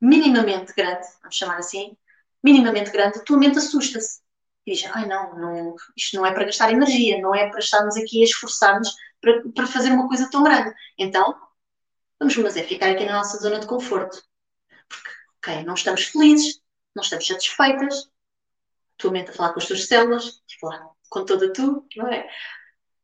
[0.01, 1.97] minimamente grande, vamos chamar assim,
[2.43, 4.21] minimamente grande, a tua mente assusta-se.
[4.67, 7.97] E diz, ai não, não, isto não é para gastar energia, não é para estarmos
[7.97, 10.73] aqui a esforçar-nos para, para fazer uma coisa tão grande.
[10.97, 11.37] Então,
[12.21, 14.23] Vamos, mas é ficar aqui na nossa zona de conforto.
[14.89, 16.61] Porque, ok, não estamos felizes,
[16.95, 18.11] não estamos satisfeitas,
[18.97, 22.29] tua mente a falar com as tuas células, a falar com toda tu, não é?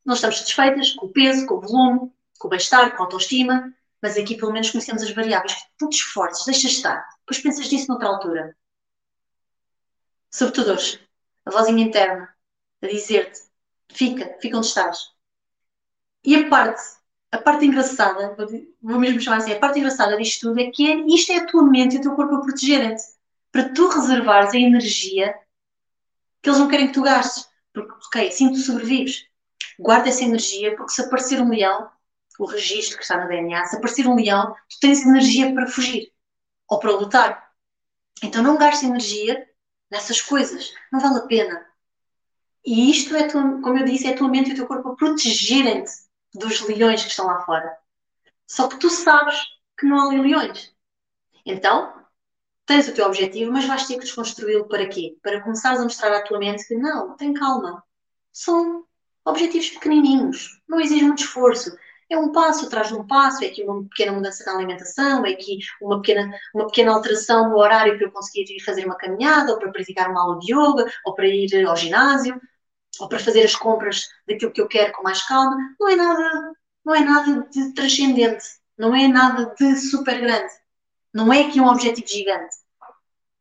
[0.05, 3.73] Não estamos satisfeitas com o peso, com o volume, com o bem-estar, com a autoestima,
[4.03, 5.55] Mas aqui pelo menos conhecemos as variáveis.
[5.81, 7.09] Não te esforços, deixa estar.
[7.21, 8.57] Depois pensas nisso noutra altura.
[10.31, 11.01] Sobretudo hoje,
[11.47, 12.37] a vozinha interna
[12.83, 13.41] a dizer-te:
[13.91, 14.99] fica, fica onde estás.
[16.25, 16.83] E a parte,
[17.35, 18.37] a parte engraçada,
[18.81, 21.47] vou mesmo chamar assim, a parte engraçada disto tudo é que é, isto é a
[21.47, 23.03] tua mente e o teu corpo a protegerem-te.
[23.51, 25.35] Para tu reservares a energia
[26.41, 27.49] que eles não querem que tu gastes.
[27.73, 29.27] Porque, ok, assim tu sobrevives.
[29.81, 31.91] Guarda essa energia, porque se aparecer um leão,
[32.39, 36.13] o registro que está no DNA, se aparecer um leão, tu tens energia para fugir
[36.69, 37.51] ou para lutar.
[38.23, 39.45] Então não gastes energia
[39.91, 40.73] nessas coisas.
[40.93, 41.67] Não vale a pena.
[42.65, 44.97] E isto é, como eu disse, é a tua mente e o teu corpo a
[44.97, 46.04] protegerem-te
[46.35, 47.77] dos leões que estão lá fora.
[48.47, 49.37] Só que tu sabes
[49.79, 50.75] que não há leões.
[51.47, 51.95] Então,
[52.67, 55.17] tens o teu objetivo, mas vais ter que desconstruí-lo para quê?
[55.23, 57.83] Para começares a mostrar à tua mente que não, tem calma.
[58.33, 58.85] São
[59.25, 61.77] objetivos pequenininhos, não exige muito esforço.
[62.11, 65.31] É um passo atrás de um passo, é aqui uma pequena mudança na alimentação, é
[65.31, 69.53] aqui uma pequena, uma pequena alteração no horário para eu conseguir ir fazer uma caminhada,
[69.53, 72.39] ou para praticar uma aula de yoga, ou para ir ao ginásio,
[73.01, 75.57] ou para fazer as compras daquilo que eu quero com mais calma.
[75.79, 76.53] Não é nada,
[76.85, 78.45] não é nada de transcendente,
[78.77, 80.53] não é nada de super grande.
[81.13, 82.57] Não é aqui um objetivo gigante.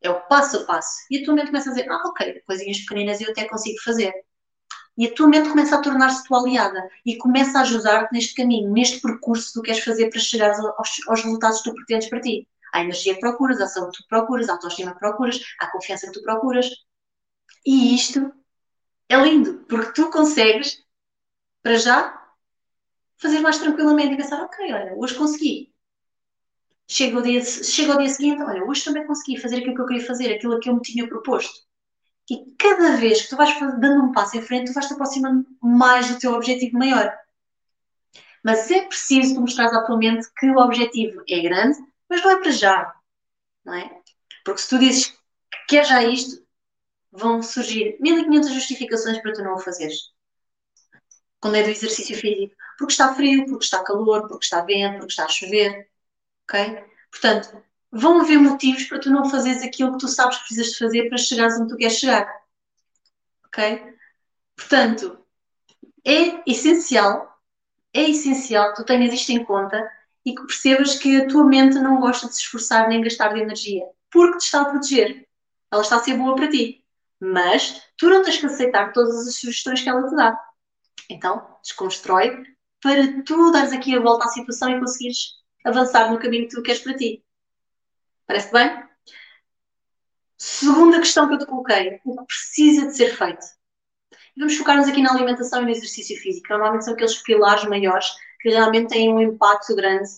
[0.01, 0.97] É o passo a passo.
[1.09, 4.13] E a tua mente começa a dizer, ah, ok, coisinhas pequeninas eu até consigo fazer.
[4.95, 8.71] E a tua mente começa a tornar-se tua aliada e começa a ajudar-te neste caminho,
[8.71, 12.21] neste percurso que tu queres fazer para chegar aos, aos resultados que tu pretendes para
[12.21, 12.47] ti.
[12.73, 16.07] A energia que procuras, a saúde que tu procuras, a autoestima que procuras, a confiança
[16.07, 16.69] que tu procuras.
[17.65, 18.31] E isto
[19.13, 20.83] é lindo, porque tu consegues,
[21.61, 22.21] para já,
[23.17, 25.73] fazer mais tranquilamente e pensar, ok, olha, hoje consegui.
[26.87, 29.85] Chega ao dia, chega ao dia seguinte, olha, hoje também consegui fazer aquilo que eu
[29.85, 31.63] queria fazer, aquilo que eu me tinha proposto.
[32.29, 35.45] E cada vez que tu vais dando um passo em frente, tu vais te aproximando
[35.61, 37.13] mais do teu objetivo maior.
[38.43, 41.77] Mas é preciso tu mostrares à tua mente que o objetivo é grande,
[42.09, 42.93] mas não é para já.
[43.63, 44.01] Não é?
[44.43, 45.17] Porque se tu dizes que
[45.69, 46.42] quer já isto,
[47.13, 50.11] vão surgir 1500 justificações para tu não o fazeres.
[51.39, 52.55] Quando é do exercício físico.
[52.77, 55.89] Porque está frio, porque está calor, porque está vento, porque está a chover.
[56.43, 56.83] Ok?
[57.11, 60.77] Portanto, vão haver motivos para tu não fazeres aquilo que tu sabes que precisas de
[60.79, 62.27] fazer para chegares onde tu queres chegar.
[63.45, 63.93] Ok?
[64.55, 65.19] Portanto,
[66.05, 67.39] é essencial,
[67.93, 69.87] é essencial que tu tenhas isto em conta
[70.25, 73.41] e que percebas que a tua mente não gosta de se esforçar nem gastar de
[73.41, 75.27] energia, porque te está a proteger.
[75.71, 76.82] Ela está a ser boa para ti.
[77.23, 80.37] Mas tu não tens que aceitar todas as sugestões que ela te dá.
[81.09, 82.43] Então, desconstrói
[82.81, 86.61] para tu dares aqui a volta à situação e conseguires avançar no caminho que tu
[86.61, 87.23] queres para ti.
[88.27, 88.83] Parece bem?
[90.37, 93.45] Segunda questão que eu te coloquei: o que precisa de ser feito?
[94.35, 96.47] Vamos focar-nos aqui na alimentação e no exercício físico.
[96.49, 98.07] Normalmente são aqueles pilares maiores
[98.41, 100.09] que realmente têm um impacto grande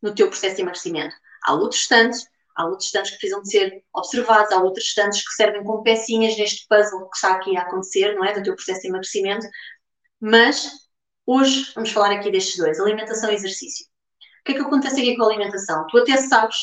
[0.00, 1.16] no teu processo de emagrecimento.
[1.42, 5.34] Há outros tantos, há outros tantos que precisam de ser observados, há outros tantos que
[5.34, 8.32] servem como pecinhas neste puzzle que está aqui a acontecer, não é?
[8.32, 9.46] Do teu processo de emagrecimento.
[10.20, 10.70] Mas
[11.26, 13.86] hoje vamos falar aqui destes dois: alimentação e exercício.
[14.40, 15.86] O que é que acontece aqui com a alimentação?
[15.88, 16.56] Tu até sabes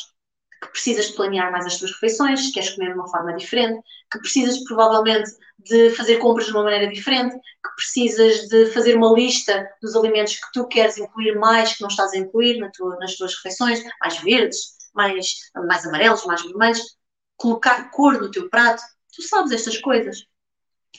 [0.62, 4.20] que precisas de planear mais as tuas refeições, queres comer de uma forma diferente, que
[4.20, 9.70] precisas provavelmente de fazer compras de uma maneira diferente, que precisas de fazer uma lista
[9.82, 13.16] dos alimentos que tu queres incluir mais, que não estás a incluir na tua, nas
[13.16, 16.98] tuas refeições, mais verdes, mais, mais amarelos, mais vermelhos,
[17.38, 18.82] colocar cor no teu prato.
[19.16, 20.26] Tu sabes estas coisas,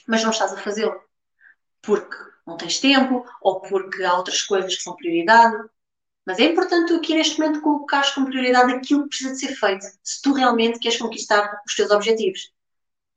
[0.07, 0.99] mas não estás a fazê-lo.
[1.81, 5.57] Porque não tens tempo, ou porque há outras coisas que são prioridade,
[6.25, 9.55] mas é importante tu aqui neste momento colocares como prioridade aquilo que precisa de ser
[9.55, 12.51] feito, se tu realmente queres conquistar os teus objetivos.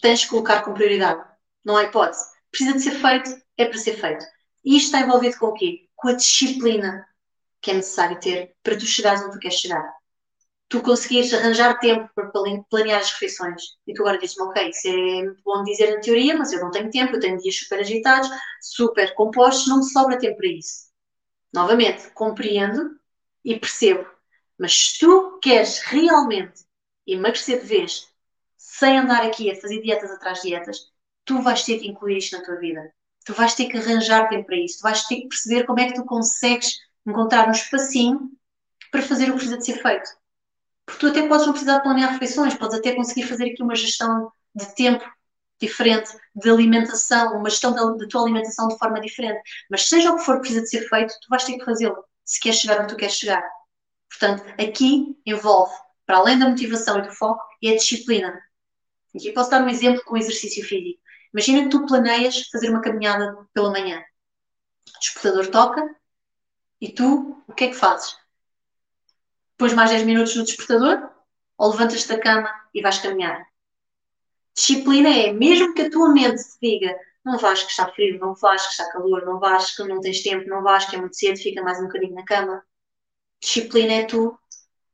[0.01, 1.25] Tens de colocar como prioridade.
[1.65, 2.25] Não há hipótese.
[2.51, 4.25] Precisa de ser feito, é para ser feito.
[4.65, 5.89] E isto está envolvido com o quê?
[5.97, 7.07] Com a disciplina
[7.61, 9.98] que é necessário ter para tu chegares onde tu queres chegar.
[10.69, 12.31] Tu conseguires arranjar tempo para
[12.71, 13.63] planear as refeições.
[13.87, 16.71] E tu agora dizes-me, ok, isso é muito bom dizer na teoria, mas eu não
[16.71, 18.29] tenho tempo, eu tenho dias super agitados,
[18.61, 20.89] super compostos, não me sobra tempo para isso.
[21.53, 22.99] Novamente, compreendo
[23.45, 24.07] e percebo.
[24.59, 26.65] Mas se tu queres realmente
[27.07, 28.09] emagrecer de vez,
[28.59, 30.93] sem andar aqui a fazer dietas atrás de dietas,
[31.25, 32.93] tu vais ter que incluir isto na tua vida.
[33.25, 34.79] Tu vais ter que arranjar tempo para isso.
[34.79, 38.31] Tu vais ter que perceber como é que tu consegues encontrar um espacinho
[38.91, 40.11] para fazer o que precisa de ser feito.
[40.89, 44.33] Porque tu até podes não precisar planear refeições, podes até conseguir fazer aqui uma gestão
[44.55, 45.05] de tempo
[45.61, 49.39] diferente, de alimentação, uma gestão da, tua alimentação de forma diferente.
[49.71, 52.03] Mas seja o que for que precisa de ser feito, tu vais ter que fazê-lo
[52.25, 53.43] se queres chegar onde tu queres chegar.
[54.09, 55.75] Portanto, aqui envolve,
[56.07, 58.41] para além da motivação e do foco, é a disciplina.
[59.15, 61.03] Aqui posso dar um exemplo com o exercício físico.
[61.35, 64.03] Imagina que tu planeias fazer uma caminhada pela manhã.
[64.97, 65.87] O despertador toca
[66.81, 68.17] e tu, o que é que fazes?
[69.59, 71.11] Depois mais 10 minutos no despertador,
[71.59, 73.45] ou levantas-te da cama e vais caminhar.
[74.55, 78.35] Disciplina é, mesmo que a tua mente te diga não vais que está frio, não
[78.35, 81.17] vais que está calor, não vais que não tens tempo, não vais que é muito
[81.17, 82.65] cedo, fica mais um bocadinho na cama.
[83.43, 84.39] Disciplina é tu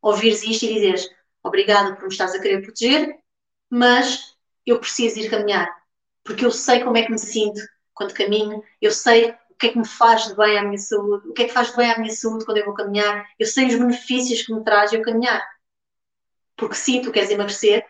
[0.00, 1.10] ouvires isto e dizeres
[1.42, 3.18] obrigada por me estás a querer proteger,
[3.68, 4.34] mas
[4.64, 5.70] eu preciso ir caminhar,
[6.24, 7.60] porque eu sei como é que me sinto
[7.92, 11.28] quando caminho, eu sei o que é que me faz de bem à minha saúde,
[11.28, 13.46] o que é que faz de bem à minha saúde quando eu vou caminhar, eu
[13.46, 15.42] sei os benefícios que me traz eu caminhar.
[16.56, 17.84] Porque sim, tu queres emagrecer,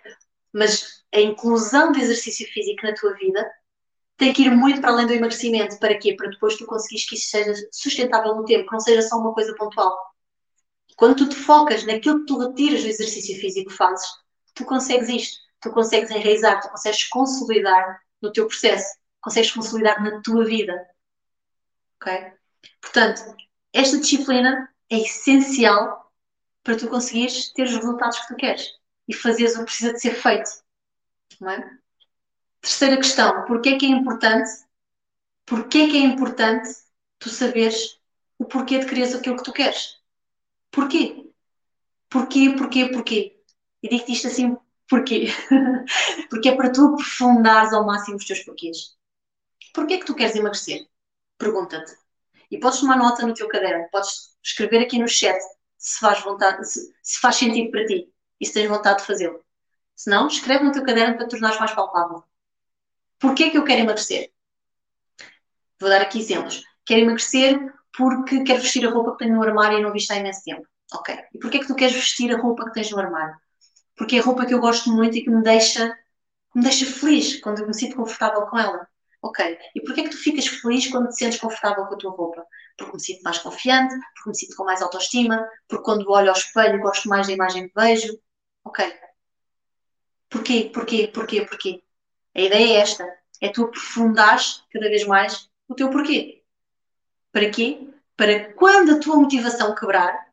[0.53, 3.45] mas a inclusão de exercício físico na tua vida
[4.17, 5.79] tem que ir muito para além do emagrecimento.
[5.79, 6.15] Para quê?
[6.15, 9.33] Para depois tu conseguires que isso seja sustentável no tempo, que não seja só uma
[9.33, 9.97] coisa pontual.
[10.97, 14.07] Quando tu te focas naquilo que tu retiras do exercício físico que fazes,
[14.55, 15.45] tu consegues isto.
[15.61, 18.87] Tu consegues enraizar, tu consegues consolidar no teu processo,
[19.21, 20.75] consegues consolidar na tua vida.
[22.81, 23.37] Portanto,
[23.73, 26.13] esta disciplina é essencial
[26.63, 28.69] para tu conseguires ter os resultados que tu queres
[29.09, 30.51] e fazeres o que precisa de ser feito.
[31.41, 31.79] Não é?
[32.61, 34.49] Terceira questão, porquê é que é importante?
[35.45, 36.69] Porquê é que é importante
[37.19, 38.01] tu saberes
[38.39, 40.01] o porquê de quereres aquilo que tu queres?
[40.71, 41.31] Porquê?
[42.09, 43.43] Porquê, porquê, porquê?
[43.83, 44.57] E digo-te isto assim,
[44.89, 45.27] porquê?
[46.31, 48.97] Porque é para tu aprofundares ao máximo os teus porquês.
[49.75, 50.89] Porquê é que tu queres emagrecer?
[51.45, 51.93] Pergunta-te.
[52.51, 55.39] E podes tomar nota no teu caderno, podes escrever aqui no chat
[55.77, 58.11] se faz, vontade, se, se faz sentido para ti
[58.41, 59.45] e se tens vontade de fazê-lo.
[59.95, 62.25] Se não, escreve no teu caderno para tornares mais palpável.
[63.19, 64.33] Porquê que eu quero emagrecer?
[65.79, 66.65] Vou dar aqui exemplos.
[66.87, 67.61] Quero emagrecer
[67.95, 70.67] porque quero vestir a roupa que tenho no armário e não visto há imenso tempo.
[70.95, 71.15] Ok.
[71.35, 73.37] E porquê que tu queres vestir a roupa que tens no armário?
[73.95, 75.95] Porque é a roupa que eu gosto muito e que me deixa,
[76.55, 78.89] me deixa feliz quando eu me sinto confortável com ela.
[79.25, 79.59] Ok.
[79.75, 82.47] E porquê que tu ficas feliz quando te sentes confortável com a tua roupa?
[82.77, 86.37] Porque me sinto mais confiante, porque me sinto com mais autoestima, porque quando olho ao
[86.37, 88.19] espelho gosto mais da imagem que vejo.
[88.63, 88.85] Ok.
[90.29, 90.71] Porquê?
[90.75, 91.09] Porquê?
[91.09, 91.41] Porquê?
[91.47, 91.83] Porquê?
[92.35, 93.09] A ideia é esta:
[93.41, 96.43] é tu aprofundares cada vez mais o teu porquê.
[97.33, 97.89] Para quê?
[98.19, 100.29] Para quando a tua motivação quebrar,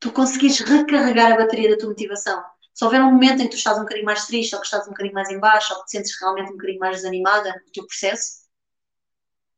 [0.00, 2.44] tu conseguires recarregar a bateria da tua motivação.
[2.80, 4.86] Se houver um momento em que tu estás um bocadinho mais triste, ou que estás
[4.86, 7.72] um bocadinho mais em baixo, ou que te sentes realmente um bocadinho mais desanimada no
[7.72, 8.46] teu processo,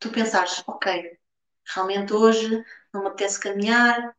[0.00, 1.18] tu pensares, ok,
[1.72, 4.12] realmente hoje não me apetece caminhar,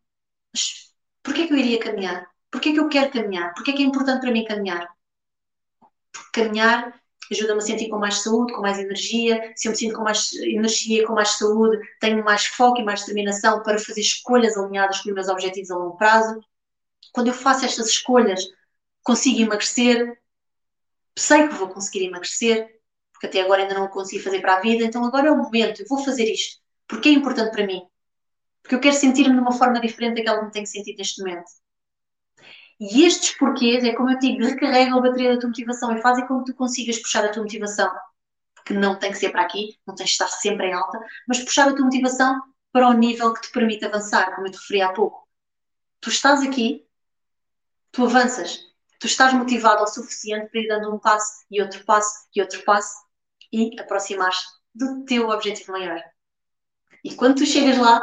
[0.54, 2.32] mas porquê é que eu iria caminhar?
[2.50, 3.54] Porquê é que eu quero caminhar?
[3.54, 4.88] Porquê é que é importante para mim caminhar?
[6.10, 6.98] Porque caminhar
[7.30, 9.52] ajuda-me a sentir com mais saúde, com mais energia.
[9.58, 13.02] Se eu me sinto com mais energia, com mais saúde, tenho mais foco e mais
[13.02, 16.40] determinação para fazer escolhas alinhadas com os meus objetivos a longo prazo.
[17.12, 18.48] Quando eu faço estas escolhas,
[19.04, 20.20] consigo emagrecer,
[21.18, 22.80] sei que vou conseguir emagrecer,
[23.12, 25.38] porque até agora ainda não o consegui fazer para a vida, então agora é o
[25.38, 27.82] momento, eu vou fazer isto, porque é importante para mim.
[28.62, 31.52] Porque eu quero sentir-me de uma forma diferente daquela que me tenho sentido neste momento.
[32.80, 36.26] E estes porquês, é como eu digo, recarregam a bateria da tua motivação e fazem
[36.28, 37.94] com que tu consigas puxar a tua motivação,
[38.66, 41.44] que não tem que ser para aqui, não tens de estar sempre em alta, mas
[41.44, 44.82] puxar a tua motivação para o nível que te permite avançar, como eu te referi
[44.82, 45.28] há pouco.
[46.02, 46.86] Tu estás aqui,
[47.92, 48.73] tu avanças,
[49.04, 52.64] tu estás motivado o suficiente para ir dando um passo e outro passo e outro
[52.64, 53.04] passo
[53.52, 56.02] e aproximar-te do teu objetivo maior.
[57.04, 58.02] E quando tu chegas lá,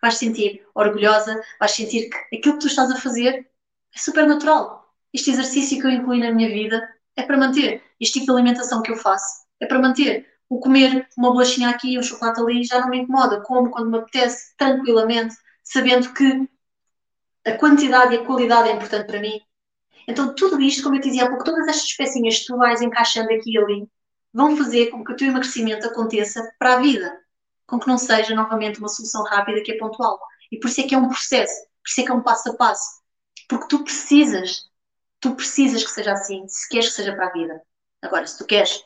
[0.00, 3.50] vais sentir orgulhosa, vais sentir que aquilo que tu estás a fazer
[3.94, 4.90] é super natural.
[5.12, 7.82] Este exercício que eu incluí na minha vida é para manter.
[8.00, 10.26] Este tipo de alimentação que eu faço é para manter.
[10.48, 13.42] O comer uma bolachinha aqui, um chocolate ali, já não me incomoda.
[13.42, 16.48] Como quando me apetece, tranquilamente, sabendo que
[17.44, 19.38] a quantidade e a qualidade é importante para mim.
[20.10, 22.82] Então, tudo isto, como eu te dizia há pouco, todas estas pecinhas que tu vais
[22.82, 23.88] encaixando aqui e ali,
[24.34, 27.16] vão fazer com que o teu emagrecimento aconteça para a vida.
[27.64, 30.18] Com que não seja novamente uma solução rápida que é pontual.
[30.50, 32.50] E por isso é que é um processo, por isso é que é um passo
[32.50, 33.00] a passo.
[33.48, 34.68] Porque tu precisas,
[35.20, 37.62] tu precisas que seja assim, se queres que seja para a vida.
[38.02, 38.82] Agora, se tu queres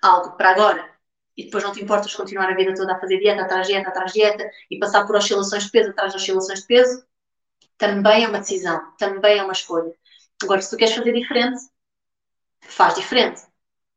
[0.00, 0.88] algo para agora
[1.36, 4.12] e depois não te importas continuar a vida toda a fazer dieta atrás dieta atrás
[4.12, 7.04] dieta e passar por oscilações de peso atrás de oscilações de peso,
[7.76, 9.92] também é uma decisão, também é uma escolha.
[10.42, 11.60] Agora, se tu queres fazer diferente,
[12.60, 13.42] faz diferente.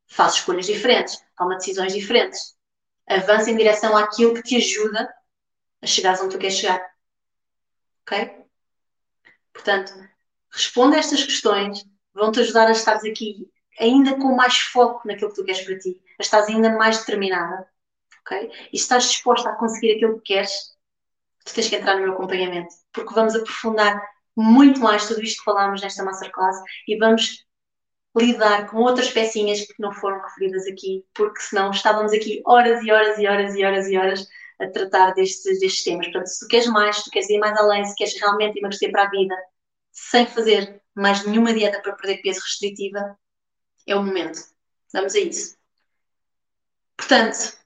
[0.08, 2.58] Faz escolhas diferentes, toma decisões diferentes.
[3.08, 5.14] Avança em direção àquilo que te ajuda
[5.82, 6.84] a chegares onde tu queres chegar.
[8.02, 8.46] Ok?
[9.54, 9.94] Portanto,
[10.52, 15.36] responde a estas questões, vão-te ajudar a estares aqui ainda com mais foco naquilo que
[15.36, 17.68] tu queres para ti, a estares ainda mais determinada,
[18.22, 18.52] ok?
[18.74, 20.52] E se estás disposta a conseguir aquilo que queres,
[21.46, 24.02] tu tens que entrar no meu acompanhamento, porque vamos aprofundar
[24.36, 26.56] muito mais tudo isto que falámos nesta masterclass
[26.88, 27.46] e vamos
[28.18, 32.92] lidar com outras pecinhas que não foram referidas aqui, porque senão estávamos aqui horas e
[32.92, 34.28] horas e horas e horas e horas
[34.60, 36.08] a tratar destes, destes temas.
[36.08, 38.92] Portanto, se tu queres mais, se tu queres ir mais além, se queres realmente emagrecer
[38.92, 39.36] para a vida,
[39.92, 43.18] sem fazer mais nenhuma dieta para perder peso restritiva,
[43.88, 44.40] é o momento.
[44.94, 45.58] Vamos a isso.
[46.98, 47.58] Portanto,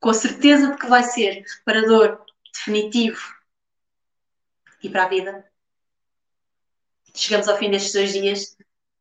[0.00, 3.20] com a certeza de que vai ser reparador, definitivo
[4.82, 5.50] e para a vida,
[7.14, 8.56] chegamos ao fim destes dois dias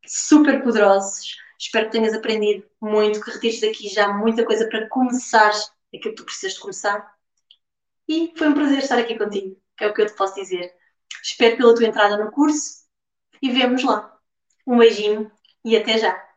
[0.06, 1.38] super poderosos.
[1.60, 5.52] Espero que tenhas aprendido muito, que retires daqui já muita coisa para começar
[5.94, 7.14] aquilo que tu precisas de começar.
[8.08, 10.74] E foi um prazer estar aqui contigo, é o que eu te posso dizer.
[11.24, 12.84] Espero pela tua entrada no curso
[13.42, 14.18] e vemos lá.
[14.68, 15.32] Um beijinho
[15.64, 16.33] e até já!